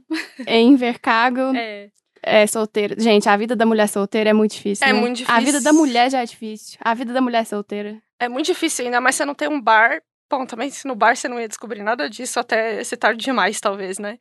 [0.45, 1.89] Em Invercargo, É.
[2.23, 2.95] é solteira.
[2.99, 4.87] Gente, a vida da mulher solteira é muito difícil.
[4.87, 4.99] É né?
[4.99, 5.63] muito A vida difícil.
[5.63, 6.77] da mulher já é difícil.
[6.81, 8.01] A vida da mulher solteira.
[8.19, 10.01] É muito difícil, ainda mais você não tem um bar.
[10.29, 13.59] Bom, também se no bar você não ia descobrir nada disso até ser tarde demais,
[13.59, 14.17] talvez, né?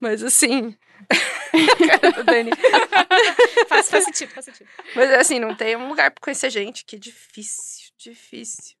[0.00, 0.76] Mas assim.
[1.52, 2.50] a cara do Dani.
[3.68, 4.68] Faz, faz sentido, faz sentido.
[4.94, 8.74] Mas assim, não tem um lugar pra conhecer gente, que é difícil, difícil.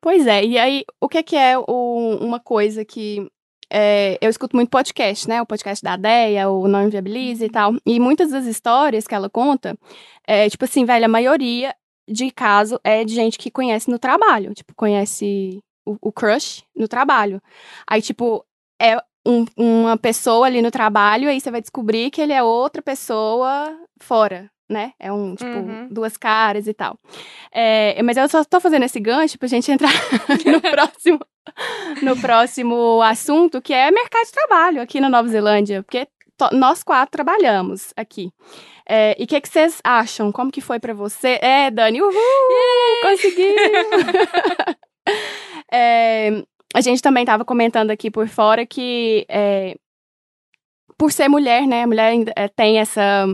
[0.00, 3.26] Pois é, e aí, o que, que é o- uma coisa que
[3.70, 5.40] é, eu escuto muito podcast, né?
[5.40, 7.74] O podcast da Deia, o Não Inviabilize e tal.
[7.86, 9.78] E muitas das histórias que ela conta,
[10.26, 11.74] é tipo assim, velho, a maioria
[12.12, 14.52] de caso é de gente que conhece no trabalho.
[14.54, 17.40] Tipo, conhece o, o crush no trabalho.
[17.88, 18.44] Aí, tipo,
[18.80, 18.96] é
[19.26, 23.76] um- uma pessoa ali no trabalho, aí você vai descobrir que ele é outra pessoa
[24.00, 24.92] fora, né?
[24.98, 25.88] É um, tipo, Uhum.
[25.90, 26.98] duas caras e tal.
[27.52, 29.90] É, mas eu só tô fazendo esse gancho pra gente entrar
[30.46, 31.20] no próximo,
[32.02, 36.06] no próximo assunto, que é mercado de trabalho aqui na Nova Zelândia, porque
[36.52, 38.32] nós quatro trabalhamos aqui.
[38.88, 40.32] É, e o que, que vocês acham?
[40.32, 41.38] Como que foi pra você?
[41.40, 42.12] É, Dani, uhul!
[43.02, 43.54] Conseguiu!
[45.74, 49.74] É, a gente também tava comentando aqui por fora que é,
[50.98, 53.26] por ser mulher, né, a mulher é, tem essa,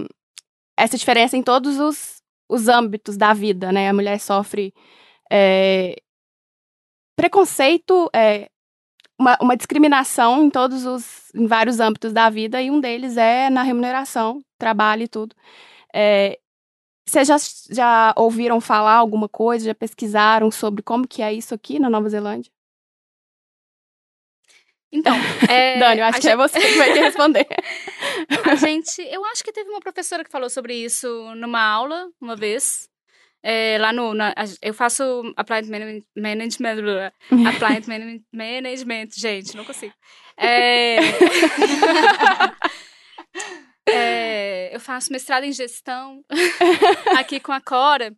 [0.76, 3.88] essa diferença em todos os, os âmbitos da vida, né?
[3.88, 4.72] A mulher sofre
[5.30, 5.96] é,
[7.16, 8.48] preconceito, é,
[9.18, 13.50] uma, uma discriminação em todos os, em vários âmbitos da vida, e um deles é
[13.50, 15.34] na remuneração, trabalho e tudo.
[15.92, 16.38] É,
[17.06, 17.36] vocês já,
[17.70, 22.08] já ouviram falar alguma coisa, já pesquisaram sobre como que é isso aqui na Nova
[22.08, 22.52] Zelândia?
[24.92, 25.14] Então,
[25.50, 27.46] é, Dani, eu acho que é gente- você que vai responder.
[28.50, 32.36] A gente, eu acho que teve uma professora que falou sobre isso numa aula, uma
[32.36, 32.88] vez.
[33.42, 37.12] É, lá no, na- eu faço applied management, management,
[37.48, 39.94] applied management, management, gente, não consigo.
[40.36, 40.98] É,
[43.88, 46.24] é, eu faço mestrado em gestão
[47.18, 48.14] aqui com a Cora.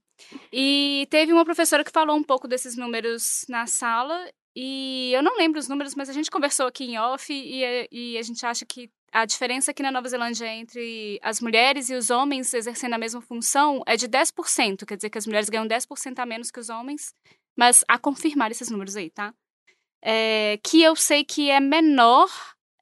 [0.53, 4.29] E teve uma professora que falou um pouco desses números na sala.
[4.55, 8.19] E eu não lembro os números, mas a gente conversou aqui em off e, e
[8.19, 12.11] a gente acha que a diferença aqui na Nova Zelândia entre as mulheres e os
[12.11, 14.87] homens exercendo a mesma função é de 10%.
[14.87, 17.13] Quer dizer que as mulheres ganham 10% a menos que os homens.
[17.57, 19.35] Mas a confirmar esses números aí, tá?
[20.03, 22.29] É, que eu sei que é menor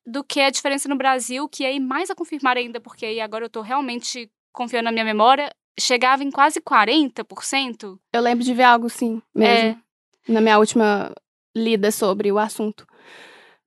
[0.06, 3.44] do que a diferença no Brasil, que aí mais a confirmar ainda, porque aí agora
[3.44, 7.98] eu tô realmente confiando na minha memória, chegava em quase 40%.
[8.12, 9.80] Eu lembro de ver algo sim, mesmo,
[10.28, 11.12] na minha última
[11.54, 12.86] lida sobre o assunto.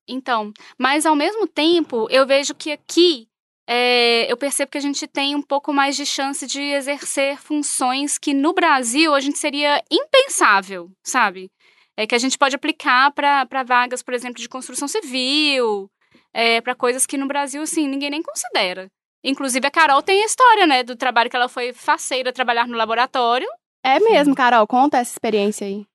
[0.07, 3.27] Então, mas ao mesmo tempo, eu vejo que aqui
[3.67, 8.17] é, eu percebo que a gente tem um pouco mais de chance de exercer funções
[8.17, 11.49] que no Brasil a gente seria impensável, sabe?
[11.95, 15.89] É que a gente pode aplicar para vagas, por exemplo, de construção civil,
[16.33, 18.87] é, para coisas que no Brasil, assim, ninguém nem considera.
[19.23, 22.75] Inclusive, a Carol tem a história, né, do trabalho que ela foi faceira trabalhar no
[22.75, 23.47] laboratório.
[23.83, 25.85] É mesmo, Carol, conta essa experiência aí.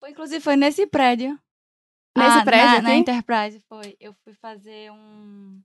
[0.00, 1.38] Foi, Inclusive, foi nesse prédio.
[2.16, 3.96] Nesse Ah, prédio na, na Enterprise foi.
[4.00, 5.60] Eu fui fazer um.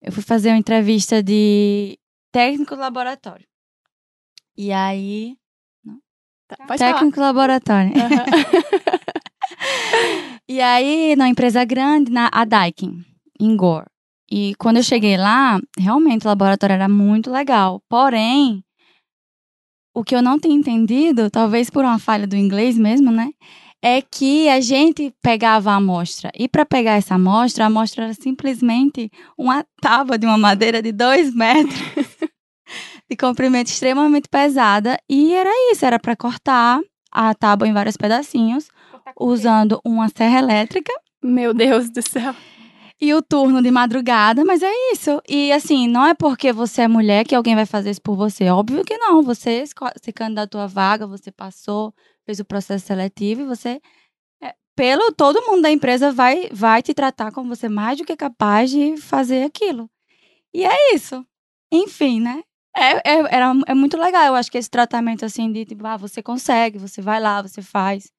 [0.00, 1.98] Eu fui fazer uma entrevista de
[2.32, 3.46] técnico do laboratório.
[4.56, 5.36] E aí.
[6.46, 6.92] Tá, pode falar.
[6.94, 7.92] técnico do laboratório.
[7.96, 8.24] Aham.
[10.50, 13.04] E aí, na empresa grande, na a Daikin,
[13.38, 13.84] em Gore.
[14.30, 17.82] E quando eu cheguei lá, realmente o laboratório era muito legal.
[17.86, 18.64] Porém,
[19.94, 23.30] o que eu não tinha entendido, talvez por uma falha do inglês mesmo, né?
[23.80, 26.30] É que a gente pegava a amostra.
[26.34, 30.90] E para pegar essa amostra, a amostra era simplesmente uma tábua de uma madeira de
[30.90, 31.78] dois metros.
[33.10, 34.98] de comprimento extremamente pesada.
[35.08, 38.68] E era isso, era para cortar a tábua em vários pedacinhos
[39.18, 42.34] usando uma serra elétrica Meu Deus do céu.
[43.00, 45.22] e o turno de madrugada, mas é isso.
[45.28, 48.50] E assim, não é porque você é mulher que alguém vai fazer isso por você.
[48.50, 49.22] Óbvio que não.
[49.22, 51.94] Você se candidatou à vaga, você passou,
[52.28, 53.80] fez o processo seletivo e você.
[54.42, 58.16] é, pelo todo mundo da empresa vai, vai te tratar como você mais do que
[58.16, 59.90] capaz de fazer aquilo.
[60.54, 61.26] E é isso.
[61.72, 62.42] Enfim, né?
[62.76, 64.26] É, é, era, é muito legal.
[64.26, 67.62] Eu acho que esse tratamento assim de tipo, ah, você consegue, você vai lá, você
[67.62, 68.12] faz.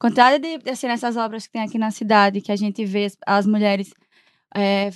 [0.00, 3.16] Quantidade de, assim, nessas obras que tem aqui na cidade, que a gente vê as,
[3.26, 3.92] as mulheres
[4.56, 4.90] é,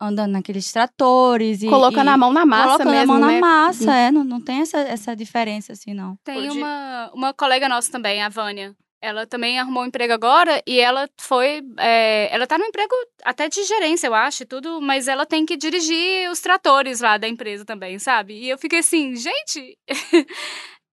[0.00, 1.68] andando naqueles tratores e.
[1.68, 3.34] Colocando e a mão na massa colocando mesmo, a mão né?
[3.34, 4.10] na massa, é.
[4.10, 6.16] Não, não tem essa, essa diferença, assim, não.
[6.24, 8.74] Tem Hoje- uma, uma colega nossa também, a Vânia.
[9.02, 11.62] Ela também arrumou um emprego agora e ela foi.
[11.78, 12.94] é, ela tá no emprego
[13.24, 17.16] até de gerência, eu acho, e tudo, mas ela tem que dirigir os tratores lá
[17.16, 18.34] da empresa também, sabe?
[18.34, 19.78] E eu fiquei assim, gente.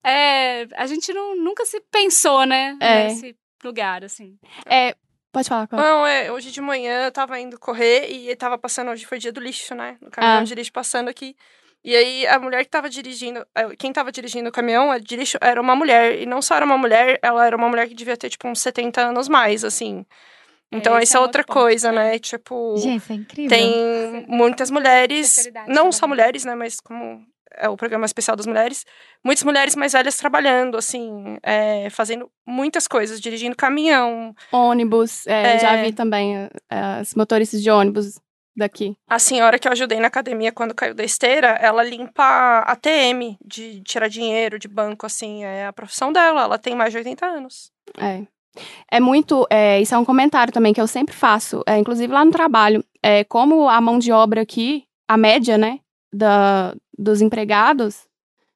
[0.05, 2.77] é, a gente não, nunca se pensou, né?
[2.79, 3.07] É.
[3.09, 4.37] Nesse lugar, assim.
[4.65, 4.95] É,
[5.37, 5.89] pode falar, Cláudia.
[5.89, 9.31] Não, é, hoje de manhã eu tava indo correr e tava passando, hoje foi dia
[9.31, 9.97] do lixo, né?
[10.01, 10.43] No caminhão Ah.
[10.43, 11.35] de lixo passando aqui.
[11.83, 15.37] E aí a mulher que tava dirigindo, eh, quem tava dirigindo o caminhão de lixo
[15.39, 16.19] era uma mulher.
[16.21, 18.59] E não só era uma mulher, ela era uma mulher que devia ter, tipo, uns
[18.59, 20.05] 70 anos mais, assim.
[20.71, 21.91] Então, esse isso é é outra ponto, coisa, é.
[21.93, 22.19] né?
[22.19, 23.49] Tipo, Gente, isso é incrível.
[23.57, 26.55] tem muitas mulheres, não idade só mulheres, né?
[26.55, 27.25] Mas como
[27.55, 28.85] é o programa especial das mulheres,
[29.23, 35.59] muitas mulheres mais velhas trabalhando, assim, é, fazendo muitas coisas, dirigindo caminhão, Ônibus, é, É.
[35.59, 38.19] já vi também é, as motoristas de ônibus
[38.55, 38.95] daqui.
[39.07, 43.81] A senhora que eu ajudei na academia quando caiu da esteira, ela limpa ATM de
[43.81, 46.41] tirar dinheiro de banco, assim, é a profissão dela.
[46.41, 47.71] Ela tem mais de 80 anos.
[47.99, 48.23] É.
[48.91, 49.45] É muito.
[49.51, 52.83] é, isso é um comentário também que eu sempre faço, é, inclusive lá no trabalho.
[53.03, 55.79] É, como a mão de obra aqui, a média, né,
[56.13, 58.05] da, dos empregados,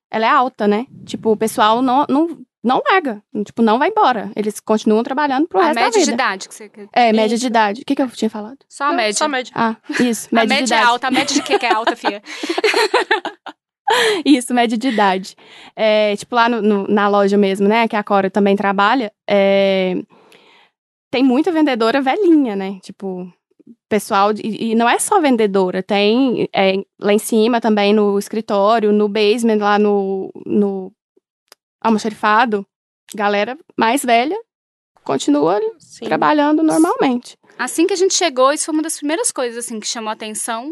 [0.10, 0.86] ela é alta, né?
[1.06, 3.22] Tipo, o pessoal não, não, não larga.
[3.45, 4.32] Tipo, não vai embora.
[4.36, 6.14] Eles continuam trabalhando pro a resto da média de vida.
[6.14, 6.88] idade que você quer.
[6.93, 7.41] É, média Isso.
[7.41, 7.82] de idade.
[7.82, 8.58] O que, que eu tinha falado?
[8.70, 9.14] Só a Não, média.
[9.14, 9.52] Só a média.
[9.56, 10.28] Ah, isso.
[10.32, 10.91] A Média, de média é idade.
[10.91, 11.08] alta.
[11.08, 12.22] A média de que que é alta, Fia?
[14.26, 15.36] Isso, média de idade.
[15.76, 17.88] É, tipo, lá no- no- na loja mesmo, né?
[17.89, 19.12] Que a Cora também trabalha.
[19.30, 19.95] é,
[21.12, 22.80] tem muita vendedora velhinha, né?
[22.82, 23.30] Tipo,
[23.92, 24.32] pessoal.
[24.42, 29.10] E, e não é só vendedora, tem é, lá em cima também no escritório, no
[29.10, 30.94] basement, lá no, no
[31.82, 32.66] almoxarifado.
[33.14, 34.38] Galera mais velha
[35.04, 36.06] continua Sim.
[36.06, 37.38] trabalhando normalmente.
[37.60, 40.14] Assim que a gente chegou, isso foi uma das primeiras coisas assim que chamou a
[40.14, 40.72] atenção.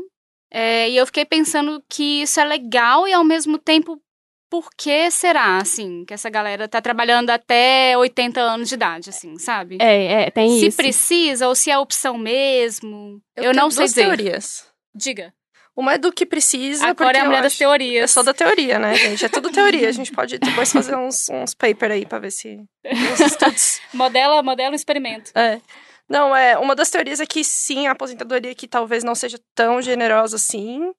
[0.52, 4.02] É, e eu fiquei pensando que isso é legal e ao mesmo tempo,
[4.50, 9.38] por que será, assim, que essa galera tá trabalhando até 80 anos de idade, assim,
[9.38, 9.78] sabe?
[9.80, 10.78] É, é tem se isso.
[10.78, 13.22] precisa ou se é opção mesmo.
[13.36, 14.06] Eu, tenho não sei duas dizer.
[14.06, 14.66] teorias.
[14.94, 15.34] Diga.
[15.76, 18.02] Uma é do que precisa, Agora porque é a eu mulher das teorias.
[18.02, 19.24] Eu sou da teoria, né, gente?
[19.24, 19.88] É tudo teoria.
[19.88, 22.60] A gente pode depois fazer uns, uns paper aí pra ver se...
[22.86, 23.80] Uns estudos.
[23.94, 25.32] Modela, modela um experimento.
[25.34, 25.62] É.
[26.10, 26.58] Não, é.
[26.58, 30.92] Uma das teorias é que sim, a aposentadoria que talvez não seja tão generosa assim.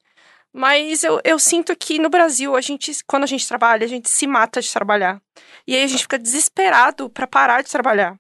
[0.53, 4.11] Mas eu, eu sinto que no Brasil, a gente, quando a gente trabalha, a gente
[4.11, 5.21] se mata de trabalhar.
[5.67, 8.17] E aí a gente fica desesperado pra parar de trabalhar.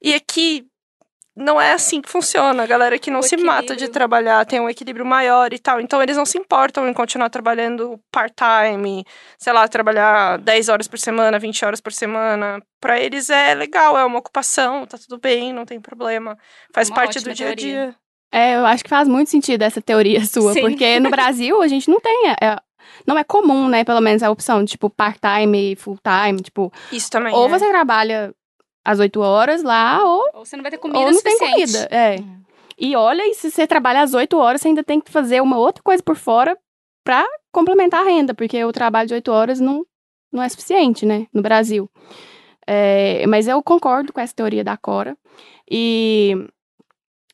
[0.00, 0.66] E aqui
[1.36, 2.62] não é assim que funciona.
[2.62, 3.92] A galera que não O se mata de equilíbrio.
[3.92, 5.80] trabalhar tem um equilíbrio maior e tal.
[5.80, 9.04] Então eles não se importam em continuar trabalhando part-time,
[9.38, 12.62] sei lá, trabalhar 10 horas por semana, 20 horas por semana.
[12.80, 16.38] Pra eles é legal, é uma ocupação, tá tudo bem, não tem problema.
[16.72, 17.96] Faz Uma parte do dia a dia.
[18.34, 20.62] É, eu acho que faz muito sentido essa teoria sua, Sim.
[20.62, 22.30] porque no Brasil a gente não tem.
[22.30, 22.58] é, é,
[23.06, 23.84] não é comum, né?
[23.84, 26.42] Pelo menos a opção, tipo, part-time e full-time.
[26.42, 27.32] Tipo, Isso também.
[27.32, 27.48] ou é.
[27.48, 28.34] você trabalha
[28.84, 31.72] às 8 horas lá, ou, Ou você não vai ter comida ou não tem suficiente.
[31.72, 31.88] comida.
[31.94, 32.16] É.
[32.76, 35.56] E olha, e se você trabalha às 8 horas, você ainda tem que fazer uma
[35.56, 36.58] outra coisa por fora
[37.04, 39.86] pra complementar a renda, porque o trabalho de 8 horas não,
[40.32, 41.26] não é suficiente, né?
[41.32, 41.88] No Brasil.
[42.66, 45.16] É, mas eu concordo com essa teoria da Cora.
[45.70, 46.34] E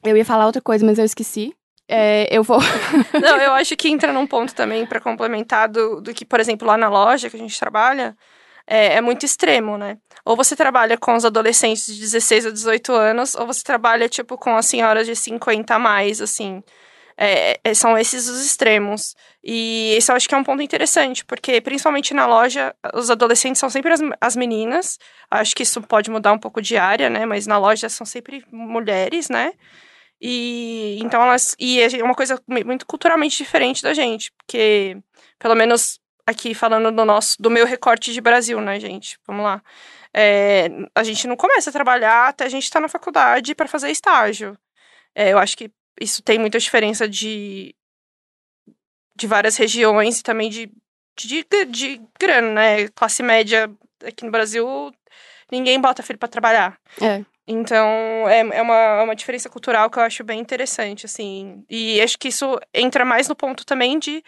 [0.05, 1.55] eu ia falar outra coisa, mas eu esqueci.
[1.88, 2.59] É, eu vou.
[3.20, 6.66] Não, eu acho que entra num ponto também pra complementar do, do que, por exemplo,
[6.66, 8.16] lá na loja que a gente trabalha,
[8.66, 9.98] é, é muito extremo, né?
[10.24, 14.38] Ou você trabalha com os adolescentes de 16 a 18 anos, ou você trabalha, tipo,
[14.38, 16.62] com as senhoras de 50 a mais, assim.
[17.16, 19.14] É, é, são esses os extremos.
[19.42, 23.59] E esse eu acho que é um ponto interessante, porque principalmente na loja, os adolescentes
[23.59, 24.96] são sempre as, as meninas.
[25.30, 27.26] Acho que isso pode mudar um pouco de área, né?
[27.26, 29.53] Mas na loja são sempre mulheres, né?
[30.21, 31.57] E então elas.
[31.59, 34.99] E é uma coisa muito culturalmente diferente da gente, porque,
[35.39, 39.18] pelo menos aqui falando do nosso, do meu recorte de Brasil, né, gente?
[39.27, 39.62] Vamos lá.
[40.12, 43.68] É, a gente não começa a trabalhar até a gente estar tá na faculdade para
[43.68, 44.59] fazer estágio.
[45.14, 47.75] É, eu acho que isso tem muita diferença de,
[49.16, 50.71] de várias regiões e também de,
[51.16, 52.89] de, de grana, né?
[52.89, 53.71] Classe média
[54.05, 54.93] aqui no Brasil,
[55.51, 56.79] ninguém bota filho para trabalhar.
[57.01, 57.25] É.
[57.53, 57.84] Então,
[58.28, 61.64] é, é, uma, é uma diferença cultural que eu acho bem interessante, assim.
[61.68, 64.22] E acho que isso entra mais no ponto também de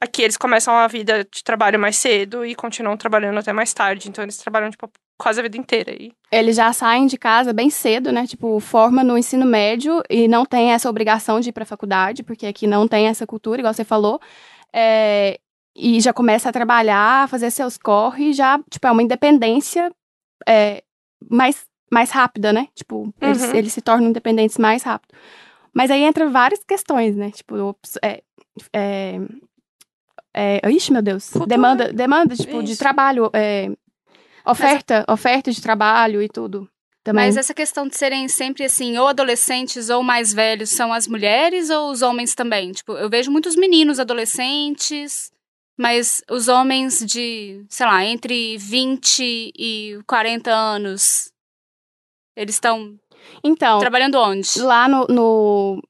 [0.00, 4.08] aqui eles começam a vida de trabalho mais cedo e continuam trabalhando até mais tarde.
[4.08, 5.92] Então, eles trabalham, tipo, quase a vida inteira.
[5.92, 6.12] E...
[6.32, 8.26] Eles já saem de casa bem cedo, né?
[8.26, 12.44] Tipo, forma no ensino médio e não tem essa obrigação de ir pra faculdade, porque
[12.44, 14.20] aqui não tem essa cultura, igual você falou.
[14.72, 15.38] É,
[15.76, 19.92] e já começa a trabalhar, fazer seus corre, já, tipo, é uma independência
[20.46, 20.82] é,
[21.30, 22.68] mais, mais rápida, né?
[22.74, 23.12] Tipo, uhum.
[23.20, 25.14] eles, eles se tornam independentes mais rápido.
[25.72, 27.30] Mas aí entra várias questões, né?
[27.30, 28.22] Tipo, é,
[28.72, 29.20] é,
[30.32, 31.30] é, ixi, meu Deus.
[31.46, 33.30] Demanda, demanda tipo, de trabalho.
[33.32, 33.70] É,
[34.46, 36.68] oferta, Mas, oferta de trabalho e tudo.
[37.02, 37.26] Também.
[37.26, 41.68] Mas essa questão de serem sempre assim, ou adolescentes ou mais velhos, são as mulheres
[41.68, 42.72] ou os homens também?
[42.72, 45.30] Tipo, eu vejo muitos meninos adolescentes,
[45.76, 51.30] mas os homens de, sei lá, entre 20 e 40 anos,
[52.36, 52.98] eles estão
[53.42, 54.60] então, trabalhando onde?
[54.60, 55.82] Lá no, no,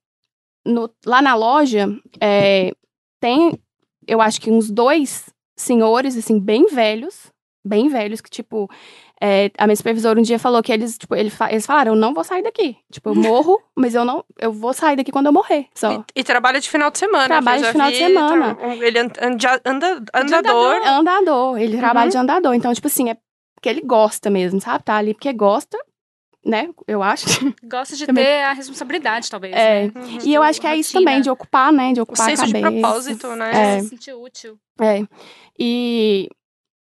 [0.65, 1.89] no lá na loja,
[2.21, 2.73] é,
[3.21, 3.59] tem,
[4.07, 7.33] eu acho que uns dois senhores, assim, bem velhos,
[7.65, 8.69] bem velhos, que, tipo,
[9.21, 12.13] é, a minha supervisora um dia falou que eles, tipo, eles, eles falaram, eu não
[12.13, 12.77] vou sair daqui.
[12.93, 15.93] Tipo, eu morro, mas eu não, eu vou sair daqui quando eu morrer, só.
[16.15, 17.27] E, e trabalha de final de semana.
[17.27, 18.59] Trabalha de final de semana.
[18.81, 20.87] Ele anda, anda, andador.
[20.87, 21.81] Andador, ele uhum.
[21.81, 22.55] trabalha de andador.
[22.55, 23.17] Então, tipo assim, é
[23.55, 24.85] porque ele gosta mesmo, sabe?
[24.85, 25.79] Tá ali porque gosta,
[26.45, 26.69] né?
[26.87, 27.27] Eu acho.
[27.65, 29.55] Gosta de ter a responsabilidade, talvez.
[29.55, 29.87] É.
[29.87, 29.93] Né?
[29.95, 30.19] Uhum.
[30.23, 31.93] E eu acho que é isso também, de ocupar, né?
[31.93, 32.71] De ocupar o senso a cabeça.
[32.71, 33.77] de propósito, né?
[33.77, 33.81] É.
[33.81, 34.59] Se sentir útil.
[34.81, 35.07] É.
[35.59, 36.29] E,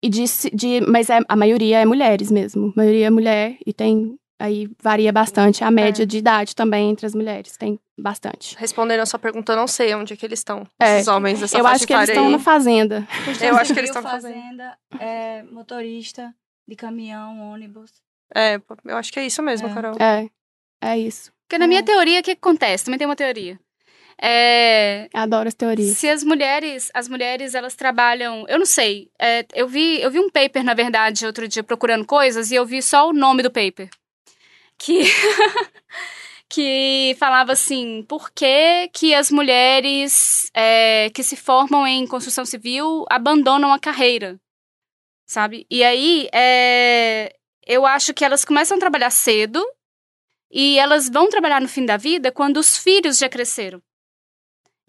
[0.03, 2.71] e de, de, mas é, a maioria é mulheres mesmo.
[2.75, 4.17] A maioria é mulher e tem.
[4.39, 6.05] Aí varia bastante a média é.
[6.05, 7.57] de idade também entre as mulheres.
[7.57, 8.55] Tem bastante.
[8.59, 10.63] Respondendo a sua pergunta, eu não sei onde é que eles estão.
[10.79, 10.97] É.
[10.97, 13.07] Esses homens dessa Eu acho que eles estão na fazenda.
[13.41, 14.77] Eu acho que eles estão fazenda.
[14.99, 16.31] É, motorista
[16.67, 17.91] de caminhão, ônibus.
[18.35, 19.73] É, eu acho que é isso mesmo, é.
[19.73, 19.95] Carol.
[19.99, 20.29] É.
[20.81, 21.31] É isso.
[21.47, 22.85] Porque na minha teoria, o que acontece?
[22.85, 23.59] Também tem uma teoria.
[24.19, 25.97] É, Adoro as teorias.
[25.97, 29.11] Se as mulheres, as mulheres, elas trabalham, eu não sei.
[29.19, 32.65] É, eu vi, eu vi um paper na verdade outro dia procurando coisas e eu
[32.65, 33.89] vi só o nome do paper,
[34.77, 35.03] que
[36.49, 43.05] que falava assim, por que que as mulheres é, que se formam em construção civil
[43.11, 44.39] abandonam a carreira,
[45.27, 45.67] sabe?
[45.69, 47.35] E aí, é,
[47.67, 49.63] eu acho que elas começam a trabalhar cedo
[50.49, 53.81] e elas vão trabalhar no fim da vida quando os filhos já cresceram.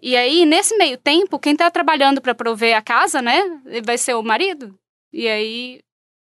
[0.01, 3.43] E aí, nesse meio tempo, quem tá trabalhando para prover a casa, né,
[3.85, 4.79] vai ser o marido.
[5.12, 5.81] E aí,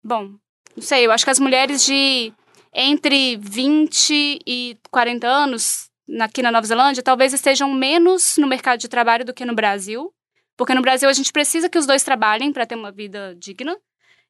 [0.05, 0.35] bom,
[0.77, 2.33] não sei, eu acho que as mulheres de
[2.73, 5.91] entre 20 e 40 anos
[6.21, 10.13] aqui na Nova Zelândia talvez estejam menos no mercado de trabalho do que no Brasil.
[10.57, 13.77] Porque no Brasil a gente precisa que os dois trabalhem para ter uma vida digna.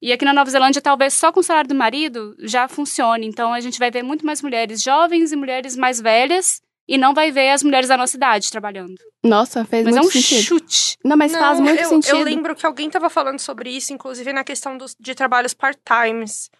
[0.00, 3.26] E aqui na Nova Zelândia, talvez só com o salário do marido já funcione.
[3.26, 7.12] Então a gente vai ver muito mais mulheres jovens e mulheres mais velhas e não
[7.14, 8.96] vai ver as mulheres da nossa idade trabalhando.
[9.24, 10.42] Nossa, fez mas muito é um sentido.
[10.42, 10.96] chute.
[11.04, 12.16] Não, mas Não, faz muito eu, sentido.
[12.16, 16.50] Eu lembro que alguém estava falando sobre isso, inclusive na questão dos, de trabalhos part-times.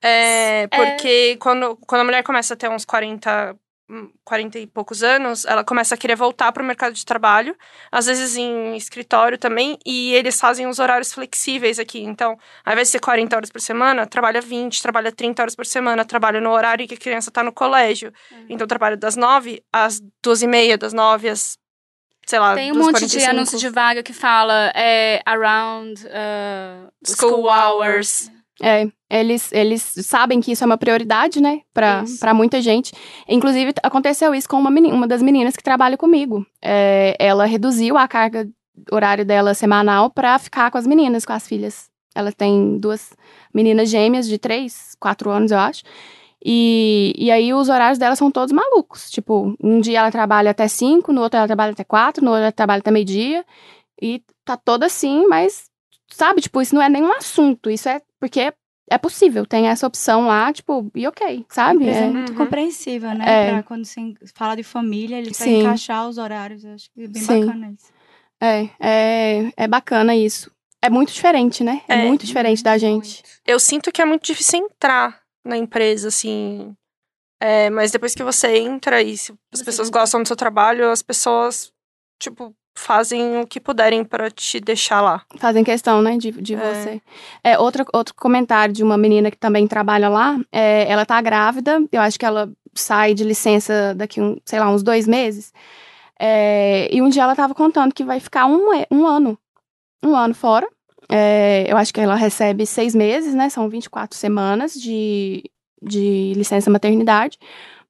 [0.00, 1.36] É, porque é.
[1.36, 3.56] Quando, quando a mulher começa a ter uns 40,
[4.24, 7.54] 40 e poucos anos, ela começa a querer voltar para o mercado de trabalho,
[7.92, 12.00] às vezes em escritório também, e eles fazem os horários flexíveis aqui.
[12.02, 15.66] Então, ao invés de ser 40 horas por semana, trabalha 20, trabalha 30 horas por
[15.66, 18.12] semana, trabalha no horário que a criança está no colégio.
[18.32, 18.46] Uhum.
[18.48, 21.58] Então, trabalha das 9 às 12 e meia, das 9 às
[22.26, 23.18] sei lá, Tem um monte 45.
[23.18, 28.30] de anúncio de vaga que fala é, around uh, school, school hours.
[28.62, 32.92] É, eles, eles sabem que isso é uma prioridade, né, pra, pra muita gente.
[33.28, 36.46] Inclusive, aconteceu isso com uma, menina, uma das meninas que trabalha comigo.
[36.62, 38.48] É, ela reduziu a carga
[38.90, 41.88] horário dela semanal pra ficar com as meninas, com as filhas.
[42.14, 43.12] Ela tem duas
[43.52, 45.82] meninas gêmeas de três, quatro anos, eu acho.
[46.44, 49.10] E, e aí os horários dela são todos malucos.
[49.10, 52.42] Tipo, um dia ela trabalha até cinco, no outro ela trabalha até quatro, no outro
[52.42, 53.44] ela trabalha até meio-dia.
[54.00, 55.70] E tá toda assim, mas,
[56.10, 57.70] sabe, tipo, isso não é nenhum assunto.
[57.70, 58.54] Isso é porque
[58.88, 61.86] é possível, tem essa opção lá, tipo, e ok, sabe?
[61.86, 62.38] é É, muito Uhum.
[62.38, 63.24] compreensível, né?
[63.28, 63.50] É.
[63.52, 65.58] Pra quando você fala de família, ele Sim.
[65.58, 66.64] encaixar os horários.
[66.64, 67.40] Eu acho que é bem Sim.
[67.44, 67.92] bacana isso.
[68.40, 70.50] é, é, é bacana isso.
[70.80, 71.82] É muito diferente, né?
[71.86, 72.06] É, É.
[72.06, 73.22] muito diferente da gente.
[73.46, 76.74] Eu sinto que é muito difícil entrar na empresa, assim.
[77.42, 80.90] É, mas depois que você entra e se as Você pessoas gostam do seu trabalho,
[80.90, 81.70] as pessoas,
[82.18, 85.22] tipo, fazem o que puderem pra te deixar lá.
[85.36, 86.58] Fazem questão, né, de, de É.
[86.74, 87.02] você.
[87.42, 91.82] É, outro, outro comentário de uma menina que também trabalha lá, é, ela tá grávida,
[91.92, 95.52] eu acho que ela sai de licença daqui, um, sei lá, uns dois meses.
[96.18, 99.38] É, e um dia ela tava contando que vai ficar um, um ano,
[100.02, 100.68] um ano fora.
[101.10, 105.44] É, eu acho que ela recebe seis meses, né, são 24 semanas de,
[105.82, 107.38] de licença maternidade.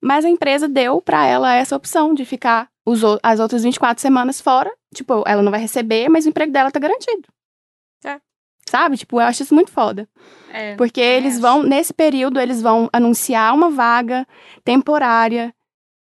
[0.01, 4.41] Mas a empresa deu pra ela essa opção de ficar os, as outras 24 semanas
[4.41, 4.73] fora.
[4.95, 7.29] Tipo, ela não vai receber, mas o emprego dela tá garantido.
[8.05, 8.21] É.
[8.69, 8.97] Sabe?
[8.97, 10.09] Tipo, eu acho isso muito foda.
[10.53, 10.77] É.
[10.77, 11.43] Porque eles acho.
[11.43, 14.27] vão, nesse período, eles vão anunciar uma vaga
[14.65, 15.55] temporária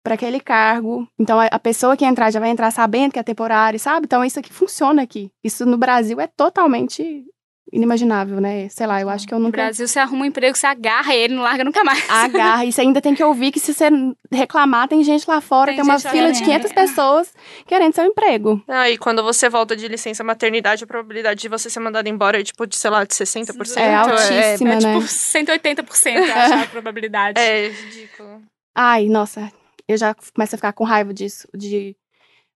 [0.02, 1.06] para aquele cargo.
[1.18, 4.06] Então, a, a pessoa que entrar já vai entrar sabendo que é temporário, sabe?
[4.06, 5.30] Então, isso aqui funciona aqui.
[5.44, 7.24] Isso no Brasil é totalmente
[7.72, 8.68] inimaginável, né?
[8.68, 11.14] Sei lá, eu acho que eu No nunca Brasil, você arruma um emprego, você agarra
[11.14, 12.08] ele, não larga nunca mais.
[12.10, 12.64] agarra.
[12.64, 13.88] E você ainda tem que ouvir que se você
[14.32, 16.62] reclamar, tem gente lá fora, tem, Tem uma fila de querendo.
[16.68, 17.32] 500 pessoas
[17.66, 18.62] querendo seu emprego.
[18.66, 22.40] Ah, e quando você volta de licença maternidade, a probabilidade de você ser mandado embora
[22.40, 23.76] é, tipo, de, sei lá, de 60%.
[23.76, 24.94] É altíssima, É né?
[24.94, 27.40] tipo 180%, eu acho a probabilidade.
[27.40, 28.42] É, é ridículo.
[28.74, 29.50] Ai, nossa,
[29.88, 31.96] eu já começo a ficar com raiva disso, de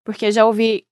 [0.05, 0.85] porque já ouvi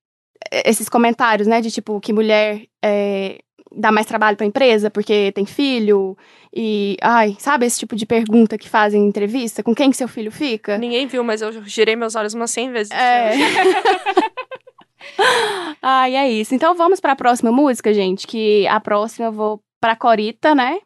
[0.51, 3.39] eh, esses comentários, né, de tipo que mulher é,
[3.75, 6.17] dá mais trabalho pra empresa porque tem filho
[6.55, 10.09] e, ai, sabe esse tipo de pergunta que fazem em entrevista, com quem que seu
[10.09, 10.77] filho fica?
[10.77, 12.93] Ninguém viu, mas eu girei meus olhos umas 100 vezes.
[12.93, 13.33] É.
[15.81, 16.55] ai, é isso.
[16.55, 20.79] Então vamos pra próxima música, gente, que a próxima eu vou pra Corita, né,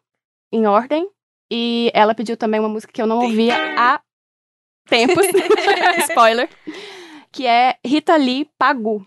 [0.53, 1.09] em ordem,
[1.51, 4.01] e ela pediu também uma música que eu não ouvia há
[4.89, 5.27] tempos.
[6.09, 6.49] Spoiler.
[7.33, 9.07] Que é Rita Lee Pagu.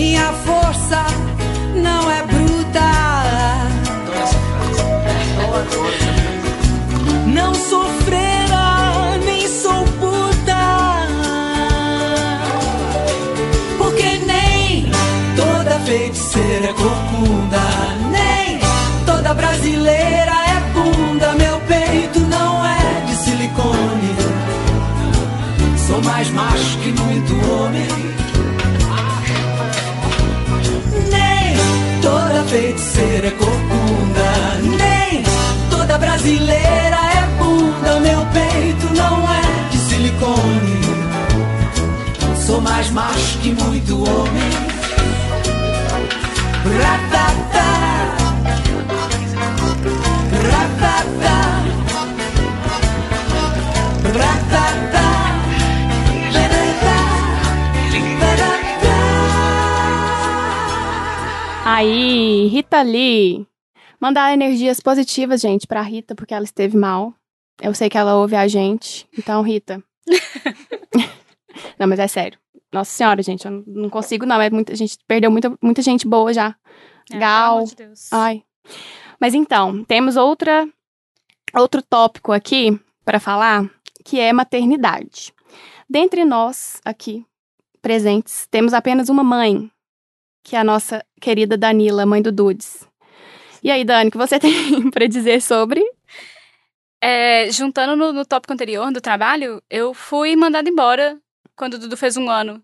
[0.00, 1.04] Minha força
[1.74, 2.90] não é bruta.
[7.26, 10.62] Não sou freira, nem sou puta.
[13.76, 14.88] Porque nem
[15.34, 17.60] toda feiticeira é corcunda.
[18.12, 18.60] Nem
[19.04, 21.32] toda brasileira é bunda.
[21.32, 24.16] Meu peito não é de silicone.
[25.88, 28.07] Sou mais macho que muito homem.
[32.98, 35.22] Feiticeira é corcunda, nem
[35.70, 38.00] toda brasileira é bunda.
[38.00, 40.80] Meu peito não é de silicone.
[42.44, 44.67] Sou mais macho que muito homem.
[61.78, 63.46] Aí, Rita Lee.
[64.00, 67.14] Mandar energias positivas, gente, pra Rita, porque ela esteve mal.
[67.62, 69.06] Eu sei que ela ouve a gente.
[69.16, 69.80] Então, Rita.
[71.78, 72.36] não, mas é sério.
[72.72, 74.42] Nossa senhora, gente, eu não consigo, não.
[74.42, 76.52] É muita, a gente perdeu muita, muita gente boa já.
[77.12, 77.62] É, Gal.
[77.62, 78.12] de Deus.
[78.12, 78.42] Ai.
[79.20, 80.68] Mas então, temos outra
[81.54, 83.70] outro tópico aqui para falar,
[84.04, 85.32] que é maternidade.
[85.88, 87.24] Dentre nós aqui
[87.80, 89.70] presentes, temos apenas uma mãe,
[90.48, 92.88] que é a nossa querida Danila, mãe do Dudes.
[93.62, 95.84] E aí, Dani, o que você tem para dizer sobre?
[97.02, 101.20] É, juntando no, no tópico anterior do trabalho, eu fui mandada embora
[101.54, 102.62] quando o Dudu fez um ano.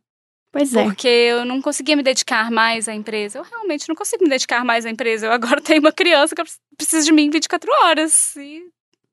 [0.50, 0.82] Pois é.
[0.84, 3.38] Porque eu não conseguia me dedicar mais à empresa.
[3.38, 5.26] Eu realmente não consigo me dedicar mais à empresa.
[5.26, 6.42] Eu agora tenho uma criança que
[6.78, 8.34] precisa de mim 24 horas.
[8.36, 8.62] E,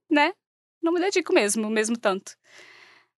[0.09, 0.31] né?
[0.81, 2.37] Não me dedico mesmo, mesmo tanto.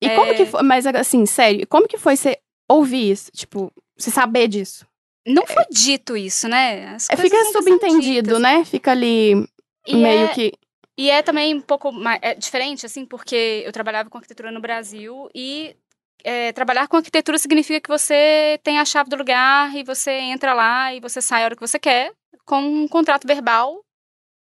[0.01, 0.15] E É.
[0.15, 3.31] como que foi, mas assim, sério, como que foi você ouvir isso?
[3.31, 4.85] Tipo, você saber disso?
[5.25, 6.87] Não foi dito isso, né?
[6.89, 8.65] As É, fica subentendido, né?
[8.65, 9.47] Fica ali
[9.87, 10.53] E meio é- que.
[10.97, 14.61] E é também um pouco mais, é diferente, assim, porque eu trabalhava com arquitetura no
[14.61, 15.75] Brasil e
[16.23, 20.53] é, trabalhar com arquitetura significa que você tem a chave do lugar e você entra
[20.53, 22.13] lá e você sai a hora que você quer,
[22.45, 23.83] com um contrato verbal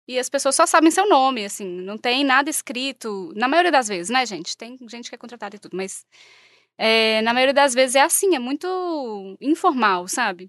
[0.09, 3.89] e as pessoas só sabem seu nome, assim, não tem nada escrito, na maioria das
[3.89, 4.57] vezes, né, gente?
[4.57, 6.07] Tem gente que é contratada e tudo, mas
[6.79, 10.49] é, na maioria das vezes é assim, é muito informal, sabe?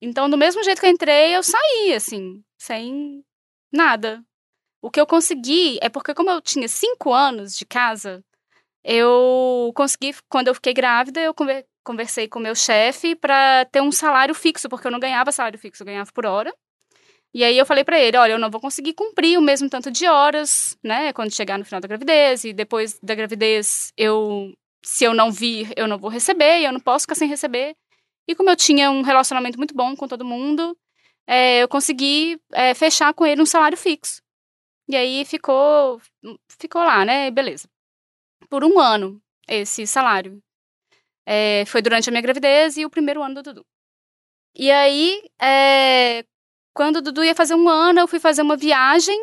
[0.00, 3.22] Então, do mesmo jeito que eu entrei, eu saí, assim, sem
[3.72, 4.24] nada.
[4.82, 8.24] O que eu consegui é porque, como eu tinha cinco anos de casa,
[8.84, 13.92] eu consegui, quando eu fiquei grávida, eu conver- conversei com meu chefe para ter um
[13.92, 16.54] salário fixo, porque eu não ganhava salário fixo, eu ganhava por hora.
[17.32, 19.90] E aí eu falei para ele, olha, eu não vou conseguir cumprir o mesmo tanto
[19.90, 24.52] de horas, né, quando chegar no final da gravidez, e depois da gravidez, eu,
[24.84, 27.76] se eu não vir, eu não vou receber, e eu não posso ficar sem receber.
[28.30, 30.78] E como eu tinha um relacionamento muito bom com todo mundo,
[31.26, 34.22] é, eu consegui é, fechar com ele um salário fixo.
[34.88, 36.00] E aí ficou,
[36.48, 37.28] ficou lá, né?
[37.32, 37.68] Beleza.
[38.48, 40.40] Por um ano, esse salário.
[41.26, 43.66] É, foi durante a minha gravidez e o primeiro ano do Dudu.
[44.54, 45.28] E aí,
[46.72, 49.18] quando o Dudu ia fazer um ano, eu fui fazer uma viagem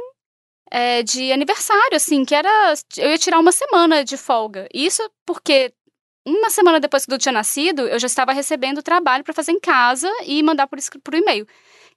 [1.06, 2.74] de aniversário, assim, que era.
[2.98, 4.68] Eu ia tirar uma semana de folga.
[4.74, 5.74] Isso porque
[6.28, 9.54] uma semana depois que o Dudu tinha nascido, eu já estava recebendo trabalho para fazer
[9.54, 11.46] em casa e mandar por, por e-mail.
[11.46, 11.48] O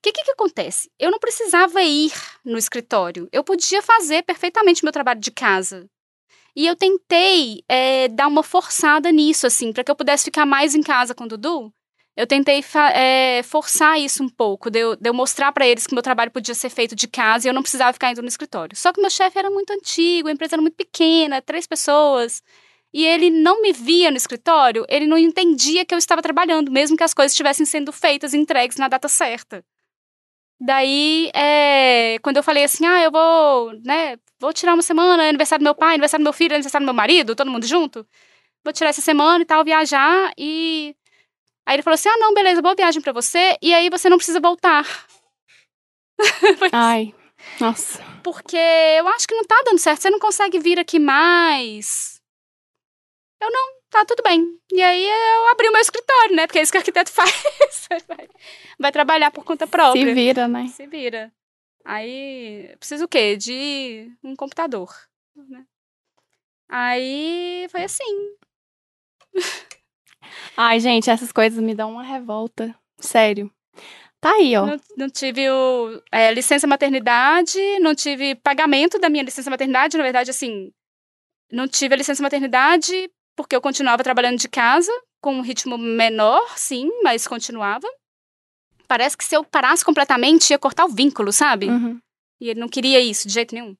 [0.01, 0.91] que, que, que acontece?
[0.99, 2.13] Eu não precisava ir
[2.45, 3.29] no escritório.
[3.33, 5.91] Eu podia fazer perfeitamente meu trabalho de casa.
[6.55, 10.75] E eu tentei é, dar uma forçada nisso, assim, para que eu pudesse ficar mais
[10.75, 11.73] em casa com o Dudu.
[12.17, 12.65] Eu tentei
[12.95, 16.31] é, forçar isso um pouco, de eu, de eu mostrar para eles que meu trabalho
[16.31, 18.77] podia ser feito de casa e eu não precisava ficar indo no escritório.
[18.77, 22.43] Só que meu chefe era muito antigo, a empresa era muito pequena, três pessoas.
[22.93, 26.97] E ele não me via no escritório, ele não entendia que eu estava trabalhando, mesmo
[26.97, 29.65] que as coisas estivessem sendo feitas e entregues na data certa.
[30.61, 35.63] Daí, é, quando eu falei assim, ah, eu vou, né, vou tirar uma semana, aniversário
[35.63, 38.07] do meu pai, aniversário do meu filho, aniversário do meu marido, todo mundo junto.
[38.63, 40.95] Vou tirar essa semana e tal, viajar e...
[41.65, 44.17] Aí ele falou assim, ah, não, beleza, boa viagem pra você, e aí você não
[44.17, 44.85] precisa voltar.
[46.73, 47.15] Ai,
[47.61, 48.03] nossa.
[48.23, 52.20] Porque eu acho que não tá dando certo, você não consegue vir aqui mais.
[53.41, 54.59] Eu não, tá tudo bem.
[54.71, 56.47] E aí eu abri o meu escritório, né?
[56.47, 57.33] Porque é isso que o arquiteto faz.
[58.79, 60.05] vai, trabalhar por conta própria.
[60.05, 60.69] Se vira, né?
[60.69, 61.33] Se vira.
[61.85, 63.37] Aí, precisa o quê?
[63.37, 64.95] De um computador,
[65.35, 65.65] né?
[66.69, 68.37] Aí, foi assim.
[70.57, 72.75] Ai, gente, essas coisas me dão uma revolta.
[72.99, 73.51] Sério.
[74.21, 74.67] Tá aí, ó.
[74.67, 79.97] Não, não tive o, é, licença maternidade, não tive pagamento da minha licença maternidade.
[79.97, 80.71] Na verdade, assim,
[81.51, 83.11] não tive a licença maternidade
[83.43, 87.87] porque eu continuava trabalhando de casa, com um ritmo menor, sim, mas continuava.
[88.89, 91.69] Parece que se eu parasse completamente, ia cortar o vínculo, sabe?
[91.69, 92.01] Uhum.
[92.41, 93.77] E ele não queria isso de jeito nenhum.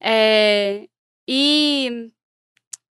[0.00, 0.86] É,
[1.26, 2.10] e.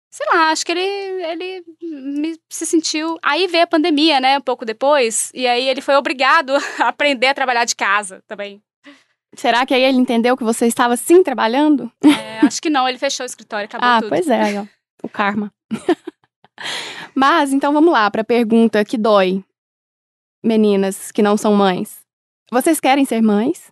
[0.09, 3.17] Sei lá, acho que ele, ele me, se sentiu.
[3.23, 4.37] Aí veio a pandemia, né?
[4.37, 5.31] Um pouco depois.
[5.33, 8.61] E aí ele foi obrigado a aprender a trabalhar de casa também.
[9.35, 11.91] Será que aí ele entendeu que você estava sim trabalhando?
[12.03, 14.09] É, acho que não, ele fechou o escritório, acabou ah, tudo.
[14.09, 14.67] pois é.
[15.03, 15.53] O karma.
[17.13, 19.43] Mas, então vamos lá pra pergunta que dói.
[20.43, 22.03] Meninas que não são mães.
[22.49, 23.71] Vocês querem ser mães?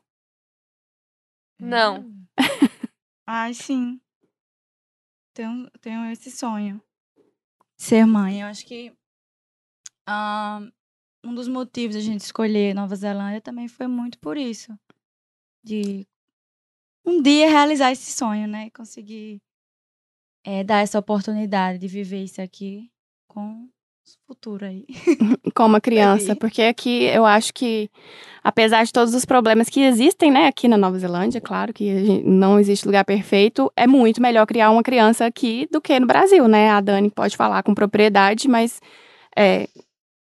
[1.60, 2.12] Não.
[3.26, 4.00] Ai, sim.
[5.34, 6.82] Tenho, tenho esse sonho.
[7.78, 8.42] Ser mãe.
[8.42, 8.94] Eu acho que
[10.08, 10.62] ah,
[11.24, 14.78] um dos motivos da gente escolher Nova Zelândia também foi muito por isso.
[15.64, 16.08] De
[17.06, 18.70] um dia realizar esse sonho, né?
[18.72, 19.42] Conseguir
[20.46, 22.90] eh, dar essa oportunidade de viver isso aqui
[23.28, 23.70] com o
[24.28, 24.86] futuro aí.
[25.56, 26.36] Com uma criança?
[26.36, 27.90] Porque aqui eu acho que,
[28.44, 32.60] apesar de todos os problemas que existem, né, aqui na Nova Zelândia, claro que não
[32.60, 36.70] existe lugar perfeito, é muito melhor criar uma criança aqui do que no Brasil, né?
[36.70, 38.80] A Dani pode falar com propriedade, mas
[39.36, 39.68] é,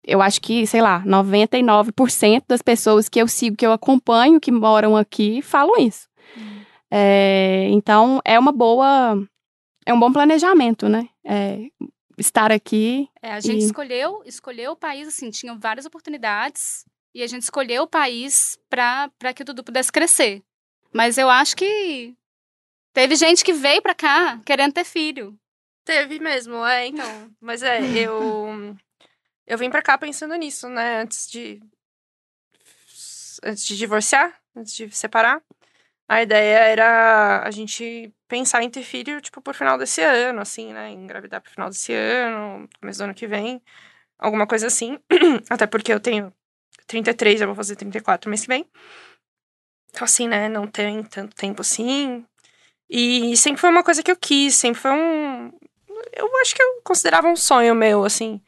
[0.04, 4.50] eu acho que, sei lá, 99% das pessoas que eu sigo, que eu acompanho, que
[4.50, 6.08] moram aqui, falam isso.
[6.90, 9.22] É, então, é uma boa.
[9.91, 11.09] É um bom planejamento, né?
[11.24, 11.66] É,
[12.16, 13.09] estar aqui.
[13.20, 16.84] É, a gente E- escolheu, escolheu o país, assim, tinham várias oportunidades.
[17.12, 20.45] E a gente escolheu o país pra que o Dudu pudesse crescer.
[20.93, 22.14] Mas eu acho que
[22.93, 25.36] teve gente que veio pra cá querendo ter filho.
[25.84, 27.28] Teve mesmo, é, então.
[27.41, 28.76] Mas é, eu.
[29.45, 31.01] Eu vim pra cá pensando nisso, né?
[31.03, 31.61] Antes de.
[33.43, 35.43] Antes de divorciar, antes de separar.
[36.11, 40.72] A ideia era a gente pensar em ter filho, tipo, por final desse ano, assim,
[40.72, 40.90] né?
[40.90, 43.62] Engravidar pro final desse ano, começo do ano que vem.
[44.18, 44.98] Alguma coisa assim.
[45.48, 46.32] Até porque eu tenho
[46.88, 48.66] 33, eu vou fazer 34 mês que vem.
[49.90, 52.26] Então, assim, né, não tem tanto tempo assim.
[52.88, 55.52] E sempre foi uma coisa que eu quis, sempre foi um.
[56.12, 58.42] Eu acho que eu considerava um sonho meu, assim.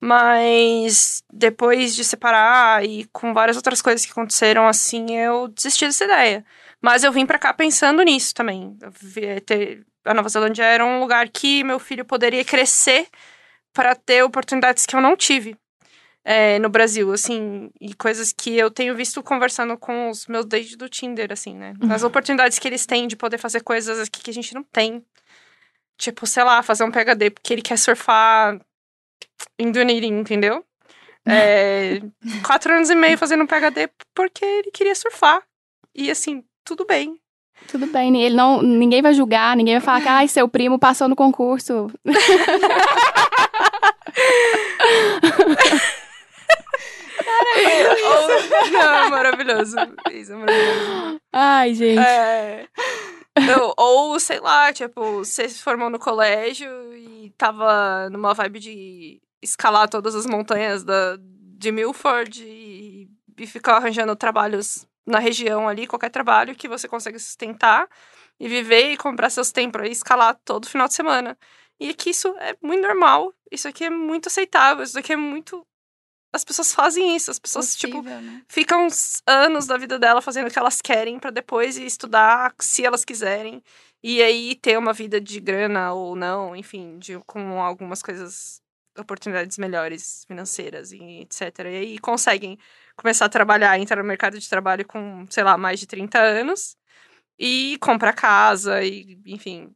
[0.00, 6.04] Mas depois de separar e com várias outras coisas que aconteceram, assim, eu desisti dessa
[6.04, 6.46] ideia.
[6.80, 8.76] Mas eu vim pra cá pensando nisso também.
[9.46, 13.06] Ter- A Nova Zelândia era um lugar que meu filho poderia crescer
[13.72, 15.56] para ter oportunidades que eu não tive
[16.24, 20.76] é, no Brasil, assim, e coisas que eu tenho visto conversando com os meus dates
[20.76, 21.74] do Tinder, assim, né?
[21.92, 25.04] As oportunidades que eles têm de poder fazer coisas aqui que a gente não tem.
[25.98, 28.58] Tipo, sei lá, fazer um PHD porque ele quer surfar
[29.58, 30.64] em Dunedin, entendeu?
[31.26, 32.00] É,
[32.42, 35.42] quatro anos e meio fazendo um PHD porque ele queria surfar.
[35.94, 37.16] E assim, tudo bem.
[37.66, 41.08] Tudo bem, ele não, ninguém vai julgar, ninguém vai falar que ai, seu primo passou
[41.08, 41.90] no concurso.
[48.04, 49.76] Ou- não, é maravilhoso.
[50.12, 51.20] Isso é maravilhoso.
[51.32, 51.98] Ai, gente.
[51.98, 52.66] É.
[53.58, 59.20] Ou, ou, sei lá, tipo, você se formou no colégio e tava numa vibe de
[59.42, 63.08] escalar todas as montanhas da, de Milford e,
[63.38, 67.88] e ficar arranjando trabalhos na região ali, qualquer trabalho que você consegue sustentar
[68.38, 71.36] e viver e comprar seus tempos e escalar todo final de semana.
[71.78, 75.66] E aqui isso é muito normal, isso aqui é muito aceitável, isso aqui é muito.
[76.32, 78.44] As pessoas fazem isso, as pessoas, tipo, Possível, né?
[78.48, 82.84] ficam uns anos da vida dela fazendo o que elas querem pra depois estudar se
[82.84, 83.62] elas quiserem
[84.02, 88.62] e aí ter uma vida de grana ou não, enfim, de, com algumas coisas,
[88.98, 91.40] oportunidades melhores financeiras e etc.
[91.64, 92.58] E aí conseguem
[93.00, 96.76] começar a trabalhar, entrar no mercado de trabalho com, sei lá, mais de 30 anos
[97.38, 99.74] e comprar casa e, enfim,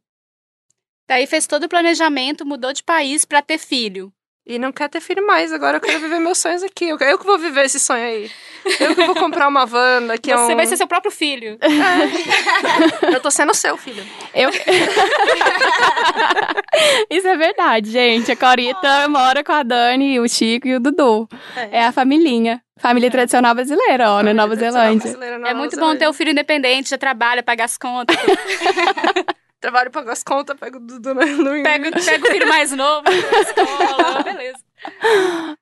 [1.06, 4.12] Daí fez todo o planejamento, mudou de país pra ter filho.
[4.46, 6.90] E não quer ter filho mais, agora eu quero viver meus sonhos aqui.
[6.90, 8.30] Eu, eu que vou viver esse sonho aí.
[8.78, 10.46] Eu que vou comprar uma van daqui a um...
[10.46, 11.56] Você vai ser seu próprio filho.
[13.10, 14.04] Eu tô sendo seu filho.
[14.34, 14.50] Eu...
[17.08, 18.32] Isso é verdade, gente.
[18.32, 21.26] A Corita mora com a Dani, o Chico e o Dudu.
[21.70, 22.60] É a familhinha.
[22.76, 25.16] Família tradicional brasileira, ó, na Nova Zelândia.
[25.46, 28.14] É muito bom ter um filho independente, já trabalha, paga as contas.
[29.64, 31.24] Trabalho, pago as contas, pego o Dudu no...
[31.24, 31.62] no...
[31.62, 34.58] pega, pega o filho mais novo, escola, beleza.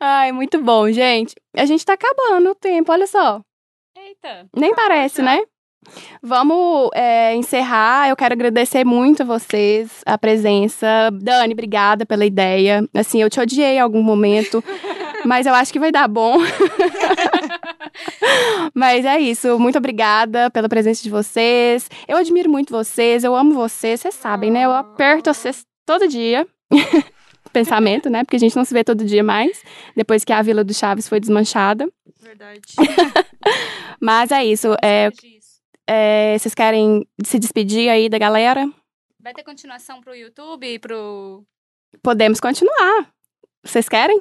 [0.01, 1.37] Ai, muito bom, gente.
[1.57, 3.41] A gente tá acabando o tempo, olha só.
[3.97, 4.49] Eita.
[4.57, 5.45] Nem parece, né?
[6.21, 8.09] Vamos é, encerrar.
[8.09, 11.09] Eu quero agradecer muito a vocês, a presença.
[11.13, 12.85] Dani, obrigada pela ideia.
[12.93, 14.65] Assim, eu te odiei em algum momento,
[15.25, 16.39] mas eu acho que vai dar bom.
[18.75, 19.59] mas é isso.
[19.59, 21.89] Muito obrigada pela presença de vocês.
[22.07, 24.65] Eu admiro muito vocês, eu amo vocês, vocês sabem, né?
[24.65, 26.47] Eu aperto vocês todo dia.
[27.53, 28.25] Pensamento, né?
[28.25, 29.63] Porque a gente não se vê todo dia mais,
[29.95, 31.87] depois que a Vila do Chaves foi desmanchada.
[32.21, 32.61] Verdade.
[34.01, 34.75] Mas é isso.
[34.83, 35.11] É,
[35.87, 38.67] é, vocês querem se despedir aí da galera?
[39.21, 41.45] Vai ter continuação pro YouTube e pro.
[42.03, 43.13] Podemos continuar.
[43.63, 44.21] Vocês querem?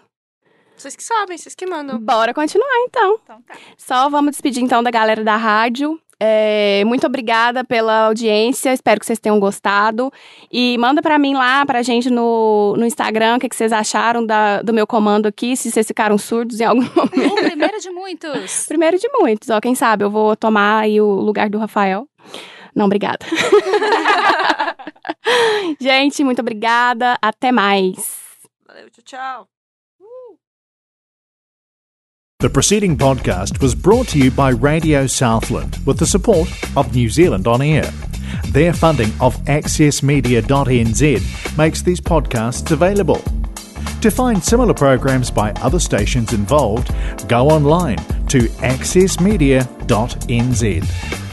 [0.82, 2.00] Vocês que sabem, vocês que mandam.
[2.00, 3.20] Bora continuar então.
[3.24, 3.56] Então tá.
[3.78, 6.02] Só vamos despedir então da galera da rádio.
[6.20, 10.12] É, muito obrigada pela audiência, espero que vocês tenham gostado.
[10.52, 14.26] E manda pra mim lá, pra gente no, no Instagram, o que, que vocês acharam
[14.26, 17.32] da, do meu comando aqui, se vocês ficaram surdos em algum momento.
[17.32, 18.66] O primeiro de muitos.
[18.68, 22.08] Primeiro de muitos, ó, quem sabe eu vou tomar aí o lugar do Rafael.
[22.76, 23.24] Não, obrigada.
[25.80, 28.22] gente, muito obrigada, até mais.
[28.68, 29.61] Valeu, tchau, tchau.
[32.42, 37.08] The preceding podcast was brought to you by Radio Southland with the support of New
[37.08, 37.88] Zealand On Air.
[38.48, 43.22] Their funding of accessmedia.nz makes these podcasts available.
[44.02, 46.92] To find similar programs by other stations involved,
[47.30, 47.98] go online
[48.30, 51.31] to accessmedia.nz.